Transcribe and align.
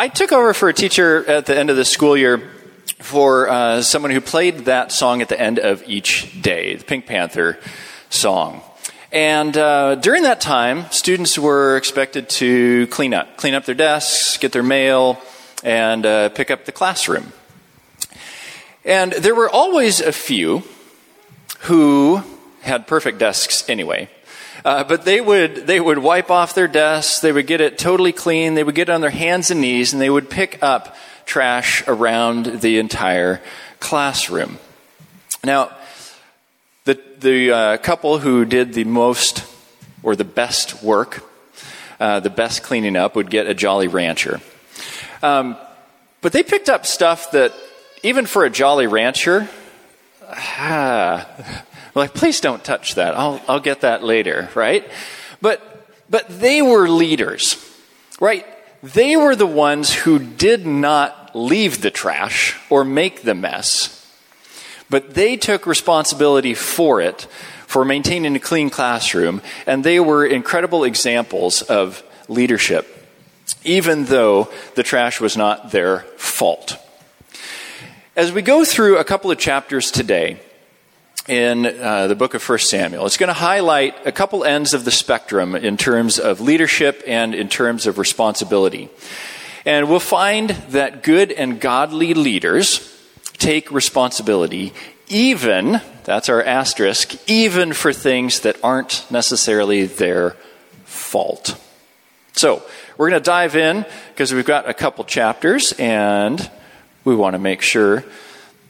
I 0.00 0.06
took 0.06 0.30
over 0.30 0.54
for 0.54 0.68
a 0.68 0.72
teacher 0.72 1.28
at 1.28 1.46
the 1.46 1.58
end 1.58 1.70
of 1.70 1.76
the 1.76 1.84
school 1.84 2.16
year 2.16 2.48
for 3.00 3.48
uh, 3.48 3.82
someone 3.82 4.12
who 4.12 4.20
played 4.20 4.66
that 4.66 4.92
song 4.92 5.22
at 5.22 5.28
the 5.28 5.40
end 5.40 5.58
of 5.58 5.82
each 5.88 6.40
day, 6.40 6.76
the 6.76 6.84
Pink 6.84 7.04
Panther 7.04 7.58
song. 8.08 8.62
And 9.10 9.56
uh, 9.56 9.96
during 9.96 10.22
that 10.22 10.40
time, 10.40 10.88
students 10.92 11.36
were 11.36 11.76
expected 11.76 12.28
to 12.28 12.86
clean 12.86 13.12
up, 13.12 13.36
clean 13.36 13.54
up 13.54 13.64
their 13.64 13.74
desks, 13.74 14.36
get 14.36 14.52
their 14.52 14.62
mail, 14.62 15.20
and 15.64 16.06
uh, 16.06 16.28
pick 16.28 16.52
up 16.52 16.64
the 16.64 16.70
classroom. 16.70 17.32
And 18.84 19.10
there 19.14 19.34
were 19.34 19.50
always 19.50 20.00
a 20.00 20.12
few 20.12 20.62
who 21.62 22.22
had 22.60 22.86
perfect 22.86 23.18
desks 23.18 23.68
anyway. 23.68 24.08
Uh, 24.64 24.84
but 24.84 25.04
they 25.04 25.20
would 25.20 25.66
they 25.66 25.80
would 25.80 25.98
wipe 25.98 26.30
off 26.30 26.54
their 26.54 26.68
desks. 26.68 27.20
They 27.20 27.32
would 27.32 27.46
get 27.46 27.60
it 27.60 27.78
totally 27.78 28.12
clean. 28.12 28.54
They 28.54 28.64
would 28.64 28.74
get 28.74 28.90
on 28.90 29.00
their 29.00 29.10
hands 29.10 29.50
and 29.50 29.60
knees, 29.60 29.92
and 29.92 30.02
they 30.02 30.10
would 30.10 30.28
pick 30.28 30.62
up 30.62 30.96
trash 31.26 31.86
around 31.86 32.60
the 32.60 32.78
entire 32.78 33.40
classroom. 33.80 34.58
Now, 35.44 35.70
the 36.84 37.00
the 37.20 37.50
uh, 37.52 37.76
couple 37.78 38.18
who 38.18 38.44
did 38.44 38.72
the 38.72 38.84
most 38.84 39.44
or 40.02 40.16
the 40.16 40.24
best 40.24 40.82
work, 40.82 41.24
uh, 42.00 42.20
the 42.20 42.30
best 42.30 42.62
cleaning 42.62 42.96
up, 42.96 43.14
would 43.14 43.30
get 43.30 43.46
a 43.46 43.54
Jolly 43.54 43.88
Rancher. 43.88 44.40
Um, 45.22 45.56
but 46.20 46.32
they 46.32 46.42
picked 46.42 46.68
up 46.68 46.86
stuff 46.86 47.30
that 47.32 47.52
even 48.02 48.26
for 48.26 48.44
a 48.44 48.50
Jolly 48.50 48.86
Rancher, 48.86 49.48
ah, 50.28 51.28
like, 51.98 52.14
please 52.14 52.40
don't 52.40 52.64
touch 52.64 52.94
that. 52.94 53.14
I'll, 53.14 53.40
I'll 53.48 53.60
get 53.60 53.82
that 53.82 54.02
later, 54.02 54.48
right? 54.54 54.88
But, 55.40 55.60
but 56.08 56.26
they 56.28 56.62
were 56.62 56.88
leaders, 56.88 57.56
right? 58.20 58.46
They 58.82 59.16
were 59.16 59.36
the 59.36 59.46
ones 59.46 59.92
who 59.92 60.18
did 60.18 60.66
not 60.66 61.34
leave 61.34 61.82
the 61.82 61.90
trash 61.90 62.58
or 62.70 62.84
make 62.84 63.22
the 63.22 63.34
mess, 63.34 63.94
but 64.88 65.14
they 65.14 65.36
took 65.36 65.66
responsibility 65.66 66.54
for 66.54 67.00
it, 67.00 67.22
for 67.66 67.84
maintaining 67.84 68.34
a 68.34 68.40
clean 68.40 68.70
classroom, 68.70 69.42
and 69.66 69.84
they 69.84 70.00
were 70.00 70.24
incredible 70.24 70.84
examples 70.84 71.62
of 71.62 72.02
leadership, 72.28 72.86
even 73.64 74.06
though 74.06 74.48
the 74.74 74.82
trash 74.82 75.20
was 75.20 75.36
not 75.36 75.70
their 75.70 76.00
fault. 76.16 76.76
As 78.16 78.32
we 78.32 78.42
go 78.42 78.64
through 78.64 78.98
a 78.98 79.04
couple 79.04 79.30
of 79.30 79.38
chapters 79.38 79.90
today, 79.90 80.40
in 81.28 81.66
uh, 81.66 82.06
the 82.06 82.16
book 82.16 82.32
of 82.32 82.48
1 82.48 82.58
Samuel. 82.58 83.04
It's 83.04 83.18
going 83.18 83.28
to 83.28 83.34
highlight 83.34 84.06
a 84.06 84.12
couple 84.12 84.44
ends 84.44 84.72
of 84.72 84.86
the 84.86 84.90
spectrum 84.90 85.54
in 85.54 85.76
terms 85.76 86.18
of 86.18 86.40
leadership 86.40 87.02
and 87.06 87.34
in 87.34 87.48
terms 87.48 87.86
of 87.86 87.98
responsibility. 87.98 88.88
And 89.66 89.90
we'll 89.90 90.00
find 90.00 90.50
that 90.70 91.02
good 91.02 91.30
and 91.30 91.60
godly 91.60 92.14
leaders 92.14 92.94
take 93.34 93.70
responsibility, 93.70 94.72
even, 95.08 95.80
that's 96.04 96.30
our 96.30 96.42
asterisk, 96.42 97.14
even 97.28 97.74
for 97.74 97.92
things 97.92 98.40
that 98.40 98.56
aren't 98.64 99.06
necessarily 99.10 99.84
their 99.84 100.30
fault. 100.84 101.60
So, 102.32 102.62
we're 102.96 103.10
going 103.10 103.22
to 103.22 103.24
dive 103.24 103.54
in 103.54 103.84
because 104.12 104.32
we've 104.32 104.44
got 104.44 104.68
a 104.68 104.74
couple 104.74 105.04
chapters 105.04 105.72
and 105.78 106.50
we 107.04 107.14
want 107.14 107.34
to 107.34 107.38
make 107.38 107.60
sure 107.60 108.02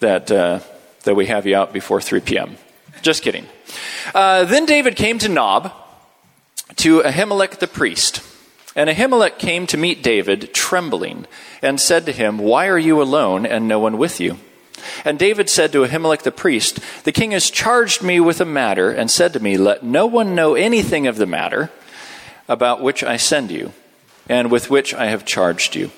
that. 0.01 0.31
Uh, 0.31 0.61
that 1.09 1.15
we 1.15 1.25
have 1.25 1.47
you 1.47 1.57
out 1.57 1.73
before 1.73 2.03
3 2.03 2.21
p.m. 2.21 2.59
Just 3.01 3.23
kidding. 3.23 3.47
Uh, 4.15 4.45
then 4.45 4.67
David 4.67 4.95
came 4.95 5.19
to 5.21 5.29
Nob, 5.31 5.73
to 6.77 7.01
Ahimelech 7.01 7.61
the 7.61 7.67
priest. 7.67 8.23
And 8.77 8.91
Ahimelech 8.91 9.39
came 9.39 9.67
to 9.69 9.79
meet 9.79 10.03
David, 10.03 10.53
trembling, 10.53 11.27
and 11.63 11.81
said 11.81 12.05
to 12.05 12.13
him, 12.13 12.37
Why 12.37 12.69
are 12.69 12.79
you 12.79 13.01
alone 13.01 13.47
and 13.47 13.67
no 13.67 13.81
one 13.81 13.97
with 13.97 14.21
you? 14.21 14.37
And 15.03 15.19
David 15.19 15.49
said 15.49 15.73
to 15.73 15.87
Ahimelech 15.87 16.25
the 16.25 16.31
priest, 16.31 16.79
The 17.05 17.13
king 17.13 17.31
has 17.31 17.51
charged 17.51 18.03
me 18.03 18.21
with 18.21 18.43
a 18.43 18.45
matter, 18.45 18.91
and 18.91 19.11
said 19.11 19.33
to 19.33 19.41
me, 19.41 19.57
Let 19.57 19.83
no 19.83 20.05
one 20.05 20.35
know 20.35 20.57
anything 20.57 21.07
of 21.07 21.17
the 21.17 21.25
matter 21.25 21.71
about 22.49 22.83
which 22.83 23.03
I 23.03 23.17
send 23.17 23.51
you, 23.51 23.73
and 24.29 24.51
with 24.51 24.69
which 24.69 24.93
I 24.93 25.07
have 25.07 25.25
charged 25.25 25.75
you. 25.75 25.91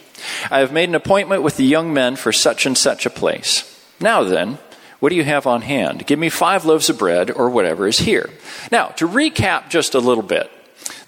I 0.53 0.61
have 0.61 0.73
made 0.73 0.89
an 0.89 0.95
appointment 0.95 1.43
with 1.43 1.57
the 1.57 1.65
young 1.65 1.93
men 1.93 2.15
for 2.15 2.31
such 2.31 2.65
and 2.65 2.79
such 2.79 3.07
a 3.07 3.11
place. 3.11 3.67
Now 4.01 4.23
then, 4.23 4.59
what 5.01 5.09
do 5.09 5.17
you 5.17 5.25
have 5.25 5.47
on 5.47 5.63
hand? 5.63 6.07
Give 6.07 6.19
me 6.19 6.29
five 6.29 6.65
loaves 6.65 6.89
of 6.91 6.99
bread 6.99 7.31
or 7.31 7.51
whatever 7.51 7.87
is 7.87 7.99
here. 7.99 8.31
Now, 8.71 8.89
to 8.97 9.09
recap 9.09 9.71
just 9.71 9.95
a 9.95 9.99
little 9.99 10.23
bit, 10.23 10.51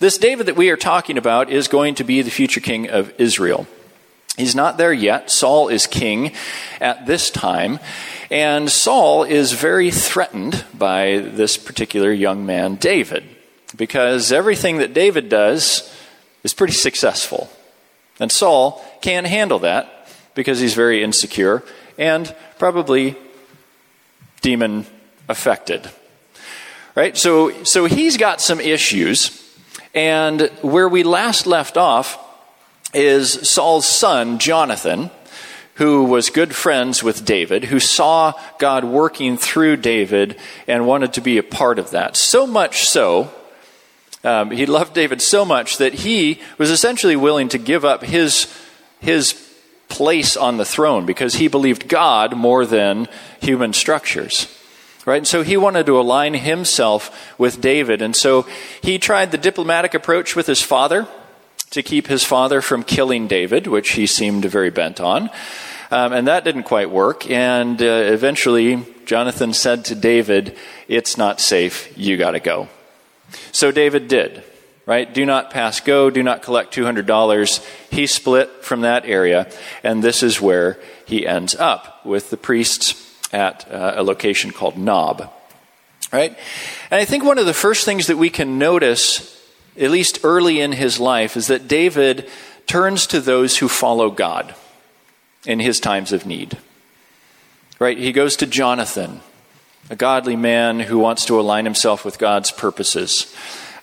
this 0.00 0.18
David 0.18 0.46
that 0.46 0.56
we 0.56 0.70
are 0.70 0.76
talking 0.76 1.18
about 1.18 1.50
is 1.50 1.68
going 1.68 1.94
to 1.96 2.04
be 2.04 2.22
the 2.22 2.30
future 2.30 2.60
king 2.60 2.88
of 2.88 3.12
Israel. 3.18 3.66
He's 4.36 4.54
not 4.54 4.78
there 4.78 4.92
yet. 4.92 5.30
Saul 5.30 5.68
is 5.68 5.86
king 5.86 6.32
at 6.80 7.06
this 7.06 7.30
time. 7.30 7.78
And 8.30 8.70
Saul 8.70 9.24
is 9.24 9.52
very 9.52 9.90
threatened 9.90 10.64
by 10.72 11.18
this 11.18 11.58
particular 11.58 12.10
young 12.10 12.46
man, 12.46 12.76
David, 12.76 13.24
because 13.76 14.32
everything 14.32 14.78
that 14.78 14.94
David 14.94 15.28
does 15.28 15.94
is 16.42 16.54
pretty 16.54 16.72
successful. 16.72 17.50
And 18.18 18.32
Saul 18.32 18.82
can't 19.02 19.26
handle 19.26 19.58
that 19.60 20.08
because 20.34 20.60
he's 20.60 20.74
very 20.74 21.02
insecure 21.02 21.62
and 21.98 22.34
probably 22.58 23.16
demon 24.42 24.86
affected. 25.28 25.88
Right? 26.94 27.16
So, 27.16 27.64
so 27.64 27.86
he's 27.86 28.16
got 28.18 28.40
some 28.40 28.60
issues. 28.60 29.38
And 29.94 30.42
where 30.60 30.88
we 30.88 31.02
last 31.02 31.46
left 31.46 31.76
off 31.76 32.18
is 32.92 33.48
Saul's 33.48 33.86
son, 33.86 34.38
Jonathan, 34.38 35.10
who 35.76 36.04
was 36.04 36.28
good 36.28 36.54
friends 36.54 37.02
with 37.02 37.24
David, 37.24 37.64
who 37.64 37.80
saw 37.80 38.38
God 38.58 38.84
working 38.84 39.38
through 39.38 39.78
David 39.78 40.38
and 40.66 40.86
wanted 40.86 41.14
to 41.14 41.22
be 41.22 41.38
a 41.38 41.42
part 41.42 41.78
of 41.78 41.90
that. 41.90 42.16
So 42.16 42.46
much 42.46 42.88
so, 42.88 43.32
um, 44.24 44.50
he 44.50 44.66
loved 44.66 44.94
David 44.94 45.22
so 45.22 45.44
much 45.44 45.78
that 45.78 45.94
he 45.94 46.40
was 46.58 46.70
essentially 46.70 47.16
willing 47.16 47.48
to 47.48 47.58
give 47.58 47.84
up 47.84 48.04
his, 48.04 48.52
his 49.00 49.32
place 49.92 50.38
on 50.38 50.56
the 50.56 50.64
throne 50.64 51.04
because 51.04 51.34
he 51.34 51.48
believed 51.48 51.86
God 51.86 52.34
more 52.34 52.64
than 52.64 53.08
human 53.40 53.74
structures. 53.74 54.48
Right? 55.04 55.18
And 55.18 55.26
so 55.26 55.42
he 55.42 55.56
wanted 55.56 55.84
to 55.86 56.00
align 56.00 56.32
himself 56.34 57.38
with 57.38 57.60
David. 57.60 58.00
And 58.00 58.16
so 58.16 58.46
he 58.82 58.98
tried 58.98 59.32
the 59.32 59.38
diplomatic 59.38 59.92
approach 59.92 60.34
with 60.34 60.46
his 60.46 60.62
father 60.62 61.06
to 61.70 61.82
keep 61.82 62.06
his 62.06 62.24
father 62.24 62.62
from 62.62 62.84
killing 62.84 63.26
David, 63.26 63.66
which 63.66 63.92
he 63.92 64.06
seemed 64.06 64.44
very 64.46 64.70
bent 64.70 65.00
on. 65.00 65.28
Um, 65.90 66.12
and 66.14 66.26
that 66.26 66.44
didn't 66.44 66.62
quite 66.62 66.90
work. 66.90 67.30
And 67.30 67.82
uh, 67.82 67.84
eventually, 67.84 68.86
Jonathan 69.04 69.52
said 69.52 69.84
to 69.86 69.94
David, 69.94 70.56
It's 70.88 71.18
not 71.18 71.38
safe. 71.38 71.92
You 71.98 72.16
got 72.16 72.30
to 72.30 72.40
go. 72.40 72.68
So 73.50 73.72
David 73.72 74.08
did 74.08 74.42
right? 74.86 75.12
Do 75.12 75.24
not 75.24 75.50
pass 75.50 75.80
go, 75.80 76.10
do 76.10 76.22
not 76.22 76.42
collect 76.42 76.74
$200. 76.74 77.66
He 77.90 78.06
split 78.06 78.64
from 78.64 78.80
that 78.82 79.04
area, 79.04 79.50
and 79.82 80.02
this 80.02 80.22
is 80.22 80.40
where 80.40 80.78
he 81.06 81.26
ends 81.26 81.54
up 81.54 82.04
with 82.04 82.30
the 82.30 82.36
priests 82.36 83.10
at 83.32 83.70
uh, 83.70 83.94
a 83.96 84.02
location 84.02 84.50
called 84.50 84.76
Nob, 84.76 85.30
right? 86.12 86.36
And 86.90 87.00
I 87.00 87.04
think 87.04 87.24
one 87.24 87.38
of 87.38 87.46
the 87.46 87.54
first 87.54 87.84
things 87.84 88.08
that 88.08 88.18
we 88.18 88.30
can 88.30 88.58
notice, 88.58 89.40
at 89.78 89.90
least 89.90 90.20
early 90.24 90.60
in 90.60 90.72
his 90.72 91.00
life, 91.00 91.36
is 91.36 91.46
that 91.46 91.68
David 91.68 92.28
turns 92.66 93.06
to 93.08 93.20
those 93.20 93.58
who 93.58 93.68
follow 93.68 94.10
God 94.10 94.54
in 95.46 95.60
his 95.60 95.80
times 95.80 96.12
of 96.12 96.26
need. 96.26 96.58
Right? 97.78 97.98
He 97.98 98.12
goes 98.12 98.36
to 98.36 98.46
Jonathan, 98.46 99.20
a 99.90 99.96
godly 99.96 100.36
man 100.36 100.80
who 100.80 100.98
wants 100.98 101.24
to 101.26 101.40
align 101.40 101.64
himself 101.64 102.04
with 102.04 102.18
God's 102.18 102.52
purposes. 102.52 103.34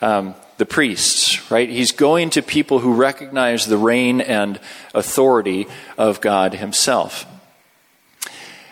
Um, 0.02 0.36
the 0.60 0.66
priests, 0.66 1.50
right? 1.50 1.70
He's 1.70 1.94
going 1.94 2.30
to 2.32 2.42
people 2.42 2.80
who 2.80 2.94
recognize 2.94 3.66
the 3.66 3.78
reign 3.78 4.20
and 4.20 4.60
authority 4.94 5.68
of 5.98 6.20
God 6.20 6.54
himself. 6.54 7.26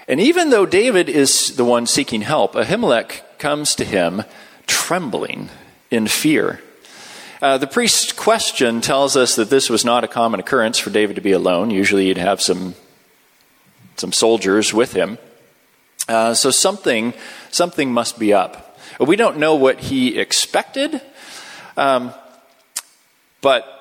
And 0.06 0.20
even 0.20 0.50
though 0.50 0.66
David 0.66 1.08
is 1.08 1.56
the 1.56 1.64
one 1.64 1.88
seeking 1.88 2.22
help, 2.22 2.56
Ahimelech 2.56 3.22
comes 3.40 3.74
to 3.76 3.86
him 3.86 4.24
trembling 4.68 5.50
in 5.90 6.08
fear. 6.08 6.62
Uh, 7.42 7.58
the 7.58 7.68
priest's 7.68 8.12
question 8.12 8.82
tells 8.82 9.16
us 9.16 9.38
that 9.38 9.50
this 9.50 9.70
was 9.70 9.86
not 9.86 10.04
a 10.04 10.10
common 10.10 10.42
occurrence 10.42 10.78
for 10.78 10.90
David 10.90 11.16
to 11.16 11.22
be 11.22 11.32
alone. 11.32 11.72
Usually 11.72 12.08
he'd 12.08 12.18
have 12.18 12.42
some, 12.42 12.76
some 13.96 14.12
soldiers 14.12 14.74
with 14.74 14.92
him. 14.92 15.18
Uh, 16.10 16.34
so 16.34 16.52
something, 16.52 17.14
something 17.50 17.94
must 17.94 18.20
be 18.20 18.34
up. 18.34 18.78
We 19.00 19.16
don't 19.16 19.38
know 19.38 19.56
what 19.56 19.80
he 19.80 20.18
expected. 20.18 21.00
Um, 21.78 22.12
but 23.42 23.78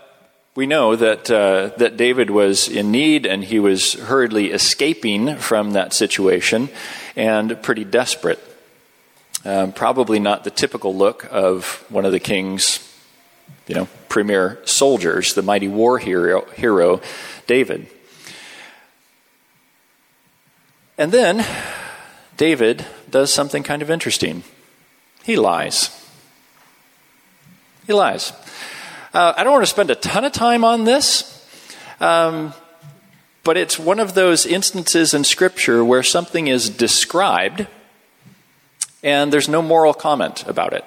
we 0.54 0.66
know 0.66 0.96
that, 0.96 1.30
uh, 1.30 1.70
that 1.78 1.96
David 1.96 2.30
was 2.30 2.68
in 2.68 2.90
need 2.90 3.26
and 3.26 3.42
he 3.42 3.58
was 3.58 3.94
hurriedly 3.94 4.52
escaping 4.52 5.36
from 5.36 5.72
that 5.72 5.92
situation 5.92 6.68
and 7.16 7.60
pretty 7.62 7.84
desperate. 7.84 8.42
Um, 9.44 9.72
probably 9.72 10.18
not 10.18 10.44
the 10.44 10.50
typical 10.50 10.94
look 10.94 11.26
of 11.30 11.84
one 11.88 12.04
of 12.04 12.12
the 12.12 12.20
king's, 12.20 12.80
you 13.66 13.74
know, 13.74 13.88
premier 14.08 14.58
soldiers, 14.64 15.34
the 15.34 15.42
mighty 15.42 15.68
war 15.68 15.98
hero, 15.98 16.44
hero 16.52 17.00
David. 17.46 17.86
And 20.98 21.12
then 21.12 21.44
David 22.36 22.84
does 23.10 23.32
something 23.32 23.62
kind 23.62 23.82
of 23.82 23.90
interesting. 23.90 24.42
He 25.24 25.36
lies. 25.36 26.05
He 27.86 27.92
lies. 27.92 28.32
Uh, 29.14 29.32
I 29.36 29.44
don't 29.44 29.52
want 29.52 29.62
to 29.62 29.70
spend 29.70 29.90
a 29.90 29.94
ton 29.94 30.24
of 30.24 30.32
time 30.32 30.64
on 30.64 30.84
this, 30.84 31.46
um, 32.00 32.52
but 33.44 33.56
it's 33.56 33.78
one 33.78 34.00
of 34.00 34.14
those 34.14 34.44
instances 34.44 35.14
in 35.14 35.22
Scripture 35.22 35.84
where 35.84 36.02
something 36.02 36.48
is 36.48 36.68
described 36.68 37.66
and 39.02 39.32
there's 39.32 39.48
no 39.48 39.62
moral 39.62 39.94
comment 39.94 40.44
about 40.48 40.72
it. 40.72 40.84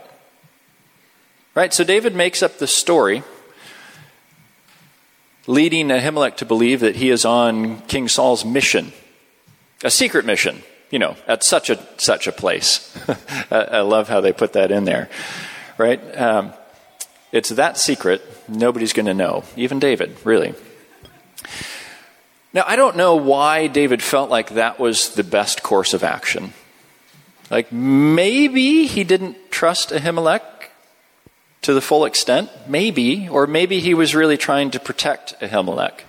Right? 1.55 1.73
So 1.73 1.85
David 1.85 2.15
makes 2.15 2.43
up 2.43 2.57
the 2.57 2.67
story, 2.67 3.23
leading 5.47 5.87
Ahimelech 5.87 6.35
to 6.37 6.45
believe 6.45 6.81
that 6.81 6.97
he 6.97 7.09
is 7.09 7.23
on 7.23 7.79
King 7.83 8.09
Saul's 8.09 8.43
mission, 8.43 8.91
a 9.85 9.89
secret 9.89 10.25
mission, 10.25 10.63
you 10.91 10.99
know, 10.99 11.15
at 11.27 11.43
such 11.43 11.69
a 11.69 11.79
such 11.97 12.27
a 12.27 12.31
place. 12.33 12.93
I 13.51 13.79
love 13.79 14.09
how 14.09 14.19
they 14.19 14.33
put 14.33 14.53
that 14.53 14.69
in 14.69 14.83
there, 14.83 15.09
right? 15.77 15.99
Um, 16.17 16.53
it's 17.31 17.49
that 17.49 17.77
secret 17.77 18.21
nobody's 18.47 18.93
going 18.93 19.05
to 19.05 19.13
know, 19.13 19.43
even 19.55 19.79
David, 19.79 20.15
really. 20.23 20.53
Now, 22.53 22.63
I 22.65 22.75
don't 22.75 22.97
know 22.97 23.15
why 23.15 23.67
David 23.67 24.01
felt 24.01 24.29
like 24.29 24.51
that 24.51 24.79
was 24.79 25.13
the 25.13 25.23
best 25.23 25.61
course 25.61 25.93
of 25.93 26.03
action. 26.03 26.53
Like 27.51 27.71
maybe 27.71 28.87
he 28.87 29.03
didn't 29.03 29.51
trust 29.51 29.89
Ahimelech 29.89 30.41
to 31.61 31.73
the 31.73 31.81
full 31.81 32.05
extent, 32.05 32.49
maybe, 32.67 33.27
or 33.29 33.45
maybe 33.45 33.79
he 33.79 33.93
was 33.93 34.15
really 34.15 34.37
trying 34.37 34.71
to 34.71 34.79
protect 34.79 35.39
Ahimelech, 35.39 36.01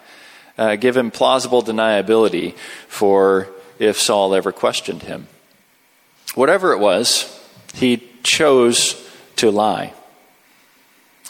uh, 0.56 0.76
give 0.76 0.96
him 0.96 1.10
plausible 1.10 1.62
deniability 1.62 2.56
for 2.88 3.48
if 3.78 3.98
Saul 3.98 4.34
ever 4.34 4.52
questioned 4.52 5.02
him. 5.02 5.26
Whatever 6.34 6.72
it 6.72 6.78
was, 6.78 7.38
he 7.74 8.08
chose 8.22 9.08
to 9.36 9.50
lie. 9.50 9.92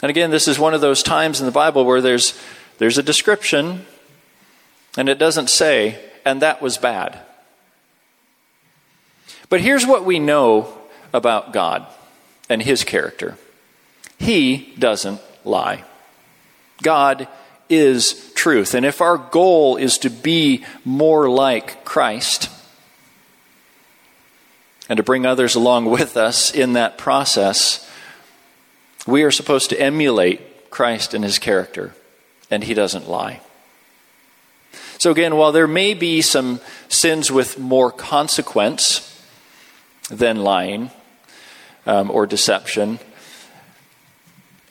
And 0.01 0.09
again, 0.09 0.31
this 0.31 0.47
is 0.47 0.57
one 0.57 0.73
of 0.73 0.81
those 0.81 1.03
times 1.03 1.39
in 1.39 1.45
the 1.45 1.51
Bible 1.51 1.85
where 1.85 2.01
there's, 2.01 2.39
there's 2.79 2.97
a 2.97 3.03
description, 3.03 3.85
and 4.97 5.07
it 5.07 5.19
doesn't 5.19 5.49
say, 5.49 5.99
and 6.25 6.41
that 6.41 6.61
was 6.61 6.77
bad. 6.77 7.19
But 9.49 9.61
here's 9.61 9.85
what 9.85 10.05
we 10.05 10.17
know 10.17 10.77
about 11.13 11.53
God 11.53 11.85
and 12.49 12.61
his 12.61 12.83
character 12.83 13.37
He 14.17 14.73
doesn't 14.77 15.21
lie. 15.43 15.83
God 16.81 17.27
is 17.69 18.31
truth. 18.33 18.73
And 18.73 18.85
if 18.85 19.01
our 19.01 19.17
goal 19.17 19.77
is 19.77 19.97
to 19.99 20.09
be 20.09 20.65
more 20.83 21.29
like 21.29 21.85
Christ 21.85 22.49
and 24.89 24.97
to 24.97 25.03
bring 25.03 25.25
others 25.25 25.55
along 25.55 25.85
with 25.85 26.17
us 26.17 26.53
in 26.53 26.73
that 26.73 26.97
process, 26.97 27.87
we 29.07 29.23
are 29.23 29.31
supposed 29.31 29.69
to 29.71 29.79
emulate 29.79 30.69
Christ 30.69 31.13
and 31.13 31.23
his 31.23 31.39
character, 31.39 31.93
and 32.49 32.63
he 32.63 32.73
doesn't 32.73 33.09
lie. 33.09 33.41
So, 34.97 35.11
again, 35.11 35.35
while 35.35 35.51
there 35.51 35.67
may 35.67 35.93
be 35.93 36.21
some 36.21 36.59
sins 36.87 37.31
with 37.31 37.57
more 37.57 37.91
consequence, 37.91 39.11
than 40.11 40.43
lying 40.43 40.91
um, 41.85 42.11
or 42.11 42.27
deception. 42.27 42.99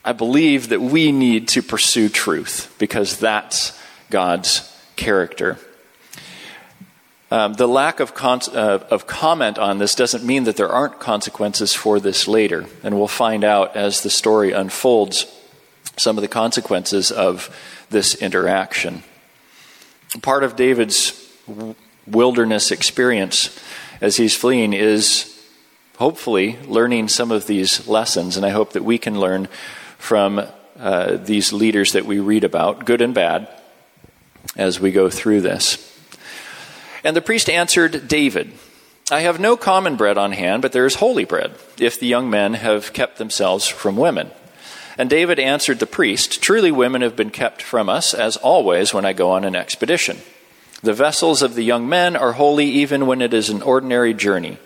I 0.04 0.12
believe 0.12 0.68
that 0.68 0.80
we 0.80 1.12
need 1.12 1.48
to 1.48 1.62
pursue 1.62 2.08
truth 2.08 2.74
because 2.78 3.18
that's 3.18 3.78
God's 4.10 4.66
character. 4.96 5.58
Um, 7.32 7.52
the 7.52 7.68
lack 7.68 8.00
of, 8.00 8.14
con- 8.14 8.40
uh, 8.52 8.84
of 8.90 9.06
comment 9.06 9.56
on 9.56 9.78
this 9.78 9.94
doesn't 9.94 10.24
mean 10.24 10.44
that 10.44 10.56
there 10.56 10.68
aren't 10.68 10.98
consequences 10.98 11.72
for 11.72 12.00
this 12.00 12.26
later. 12.26 12.66
And 12.82 12.98
we'll 12.98 13.06
find 13.06 13.44
out 13.44 13.76
as 13.76 14.00
the 14.00 14.10
story 14.10 14.50
unfolds 14.52 15.26
some 15.96 16.18
of 16.18 16.22
the 16.22 16.28
consequences 16.28 17.12
of 17.12 17.54
this 17.90 18.16
interaction. 18.16 19.04
Part 20.22 20.42
of 20.42 20.56
David's 20.56 21.30
wilderness 22.06 22.72
experience 22.72 23.56
as 24.00 24.16
he's 24.16 24.34
fleeing 24.34 24.72
is 24.72 25.26
hopefully 25.98 26.58
learning 26.66 27.08
some 27.08 27.30
of 27.30 27.46
these 27.46 27.86
lessons. 27.86 28.36
And 28.36 28.44
I 28.44 28.50
hope 28.50 28.72
that 28.72 28.84
we 28.84 28.98
can 28.98 29.20
learn 29.20 29.46
from 29.98 30.40
uh, 30.78 31.16
these 31.16 31.52
leaders 31.52 31.92
that 31.92 32.06
we 32.06 32.18
read 32.18 32.42
about, 32.42 32.86
good 32.86 33.02
and 33.02 33.14
bad, 33.14 33.46
as 34.56 34.80
we 34.80 34.90
go 34.90 35.10
through 35.10 35.42
this. 35.42 35.89
And 37.02 37.16
the 37.16 37.22
priest 37.22 37.48
answered 37.48 38.08
David, 38.08 38.52
I 39.10 39.20
have 39.20 39.40
no 39.40 39.56
common 39.56 39.96
bread 39.96 40.18
on 40.18 40.32
hand, 40.32 40.62
but 40.62 40.72
there 40.72 40.86
is 40.86 40.96
holy 40.96 41.24
bread, 41.24 41.54
if 41.78 41.98
the 41.98 42.06
young 42.06 42.30
men 42.30 42.54
have 42.54 42.92
kept 42.92 43.18
themselves 43.18 43.66
from 43.66 43.96
women. 43.96 44.30
And 44.96 45.10
David 45.10 45.38
answered 45.38 45.78
the 45.78 45.86
priest, 45.86 46.42
Truly 46.42 46.70
women 46.70 47.02
have 47.02 47.16
been 47.16 47.30
kept 47.30 47.62
from 47.62 47.88
us, 47.88 48.14
as 48.14 48.36
always 48.36 48.94
when 48.94 49.04
I 49.04 49.12
go 49.12 49.30
on 49.30 49.44
an 49.44 49.56
expedition. 49.56 50.18
The 50.82 50.94
vessels 50.94 51.42
of 51.42 51.54
the 51.54 51.64
young 51.64 51.88
men 51.88 52.16
are 52.16 52.32
holy 52.32 52.66
even 52.66 53.06
when 53.06 53.20
it 53.20 53.34
is 53.34 53.50
an 53.50 53.62
ordinary 53.62 54.14
journey 54.14 54.58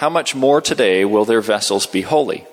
how 0.00 0.08
much 0.08 0.34
more 0.34 0.62
today 0.62 1.04
will 1.04 1.26
their 1.26 1.42
vessels 1.42 1.86
be 1.86 2.00
holy? 2.00 2.46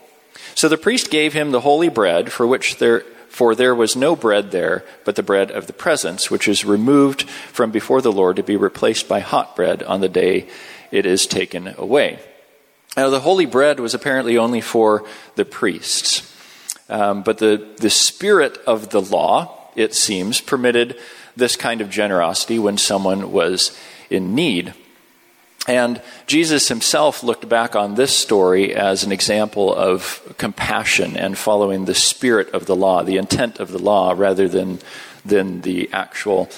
So 0.54 0.68
the 0.68 0.78
priest 0.78 1.10
gave 1.10 1.32
him 1.32 1.52
the 1.52 1.62
holy 1.62 1.88
bread, 1.88 2.30
for 2.30 2.46
which 2.46 2.76
there 2.76 3.06
for 3.38 3.54
there 3.54 3.76
was 3.76 3.96
no 3.96 4.16
bread 4.16 4.50
there, 4.50 4.84
but 5.06 5.16
the 5.16 5.22
bread 5.22 5.52
of 5.52 5.68
the 5.68 5.74
presence, 5.74 6.32
which 6.32 6.48
is 6.48 6.66
removed 6.66 7.30
from 7.30 7.70
before 7.70 8.02
the 8.02 8.12
Lord 8.12 8.38
to 8.38 8.44
be 8.44 8.56
replaced 8.56 9.08
by 9.08 9.20
hot 9.20 9.56
bread 9.56 9.84
on 9.84 10.02
the 10.02 10.10
day 10.10 10.50
it 10.90 11.06
is 11.06 11.28
taken 11.28 11.76
away. 11.78 12.18
Now, 12.96 13.12
the 13.12 13.20
holy 13.20 13.46
bread 13.46 13.80
was 13.80 13.94
apparently 13.94 14.40
only 14.40 14.60
for 14.60 15.06
the 15.36 15.46
priests. 15.46 16.36
Um, 16.90 17.22
but 17.22 17.38
the, 17.38 17.64
the 17.78 17.92
spirit 17.92 18.58
of 18.66 18.90
the 18.90 19.02
law, 19.02 19.70
it 19.76 19.94
seems, 19.94 20.42
permitted 20.42 20.98
this 21.36 21.56
kind 21.56 21.80
of 21.80 21.92
generosity 21.92 22.58
when 22.58 22.80
someone 22.80 23.32
was 23.32 23.78
in 24.10 24.34
need. 24.34 24.74
And 25.68 26.02
Jesus 26.28 26.70
himself 26.70 27.24
looked 27.24 27.50
back 27.50 27.76
on 27.76 27.96
this 27.96 28.16
story 28.16 28.74
as 28.74 29.04
an 29.04 29.12
example 29.12 29.76
of 29.76 30.22
compassion 30.38 31.18
and 31.18 31.38
following 31.38 31.84
the 31.84 31.94
spirit 31.94 32.50
of 32.52 32.66
the 32.66 32.76
law, 32.76 33.04
the 33.04 33.18
intent 33.18 33.60
of 33.60 33.72
the 33.72 33.78
law, 33.78 34.14
rather 34.16 34.48
than, 34.48 34.80
than 35.26 35.62
the 35.62 35.90
actual 35.92 36.50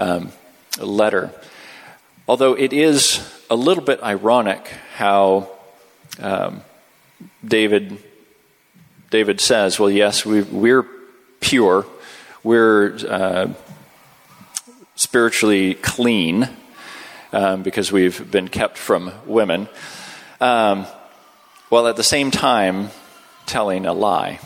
um, 0.00 0.32
letter. 0.80 1.30
Although 2.26 2.54
it 2.54 2.72
is 2.72 3.20
a 3.48 3.54
little 3.54 3.84
bit 3.84 4.02
ironic 4.02 4.66
how 4.96 5.48
um, 6.18 6.62
David, 7.44 7.98
David 9.10 9.40
says, 9.40 9.78
well, 9.78 9.90
yes, 9.90 10.26
we, 10.26 10.72
are 10.72 10.84
pure, 11.38 11.86
we're 12.42 12.96
uh, 13.08 13.52
spiritually 14.96 15.74
clean 15.74 16.48
um, 17.32 17.62
because 17.62 17.92
we've 17.92 18.30
been 18.30 18.48
kept 18.48 18.78
from 18.78 19.12
women, 19.26 19.68
um, 20.40 20.86
while 21.68 21.86
at 21.86 21.96
the 21.96 22.04
same 22.04 22.30
time 22.30 22.90
telling 23.46 23.86
a 23.86 23.92
lie. 23.92 24.40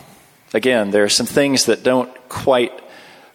Again, 0.53 0.91
there 0.91 1.03
are 1.03 1.09
some 1.09 1.25
things 1.25 1.65
that 1.65 1.83
don't 1.83 2.13
quite 2.29 2.73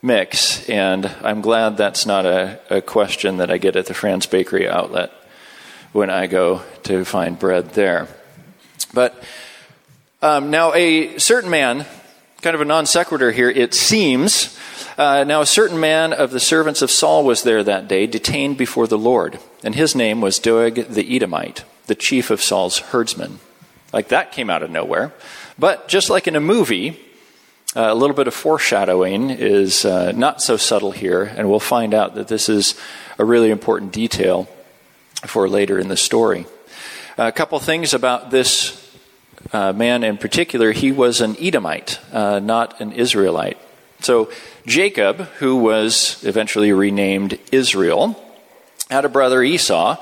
mix, 0.03 0.69
and 0.69 1.07
I'm 1.23 1.41
glad 1.41 1.77
that's 1.77 2.07
not 2.07 2.27
a, 2.27 2.61
a 2.71 2.81
question 2.81 3.39
that 3.39 3.51
I 3.51 3.59
get 3.59 3.77
at 3.77 3.87
the 3.87 3.95
Franz 3.95 4.27
Bakery 4.27 4.69
outlet 4.69 5.11
when 5.93 6.11
I 6.11 6.27
go 6.27 6.63
to 6.85 7.05
find 7.05 7.39
bread 7.39 7.71
there. 7.71 8.09
But 8.93 9.23
um, 10.23 10.51
now, 10.51 10.75
a 10.75 11.19
certain 11.19 11.51
man, 11.51 11.87
kind 12.43 12.55
of 12.55 12.61
a 12.61 12.65
non 12.65 12.87
sequitur 12.87 13.33
here, 13.33 13.51
it 13.51 13.75
seems, 13.75 14.59
uh, 14.97 15.25
now, 15.25 15.43
a 15.43 15.47
certain 15.47 15.79
man 15.79 16.13
of 16.13 16.31
the 16.31 16.41
servants 16.41 16.81
of 16.81 16.91
Saul 16.91 17.25
was 17.25 17.43
there 17.43 17.63
that 17.63 17.87
day, 17.87 18.07
detained 18.07 18.57
before 18.57 18.87
the 18.87 18.97
Lord, 18.97 19.39
and 19.63 19.75
his 19.75 19.95
name 19.95 20.23
was 20.23 20.39
Doeg 20.39 20.89
the 20.89 21.15
Edomite, 21.15 21.65
the 21.87 21.95
chief 21.95 22.31
of 22.31 22.41
Saul's 22.41 22.79
herdsmen. 22.79 23.39
Like 23.93 24.09
that 24.09 24.33
came 24.33 24.49
out 24.49 24.63
of 24.63 24.71
nowhere. 24.71 25.13
But 25.59 25.89
just 25.89 26.09
like 26.09 26.27
in 26.27 26.35
a 26.35 26.41
movie, 26.41 26.99
uh, 27.75 27.93
a 27.93 27.95
little 27.95 28.17
bit 28.17 28.27
of 28.27 28.35
foreshadowing 28.35 29.29
is 29.29 29.85
uh, 29.85 30.13
not 30.13 30.41
so 30.41 30.57
subtle 30.57 30.93
here, 30.93 31.23
and 31.25 31.51
we'll 31.51 31.61
find 31.61 31.93
out 31.93 32.15
that 32.15 32.29
this 32.29 32.49
is 32.49 32.75
a 33.19 33.25
really 33.25 33.51
important 33.51 33.93
detail 33.93 34.49
for 35.27 35.47
later 35.47 35.79
in 35.79 35.89
the 35.89 35.97
story. 35.97 36.47
a 37.19 37.33
couple 37.33 37.59
things 37.59 37.93
about 37.93 38.31
this 38.31 38.83
uh, 39.53 39.73
man 39.73 40.05
in 40.05 40.17
particular. 40.17 40.73
He 40.73 40.91
was 40.91 41.21
an 41.21 41.37
Edomite, 41.39 42.01
uh, 42.13 42.39
not 42.39 42.81
an 42.81 42.93
Israelite. 42.93 43.59
So 44.01 44.31
Jacob, 44.67 45.21
who 45.39 45.57
was 45.57 46.23
eventually 46.25 46.73
renamed 46.73 47.39
Israel, 47.53 48.23
had 48.91 49.05
a 49.05 49.09
brother 49.09 49.43
Esau, 49.43 49.97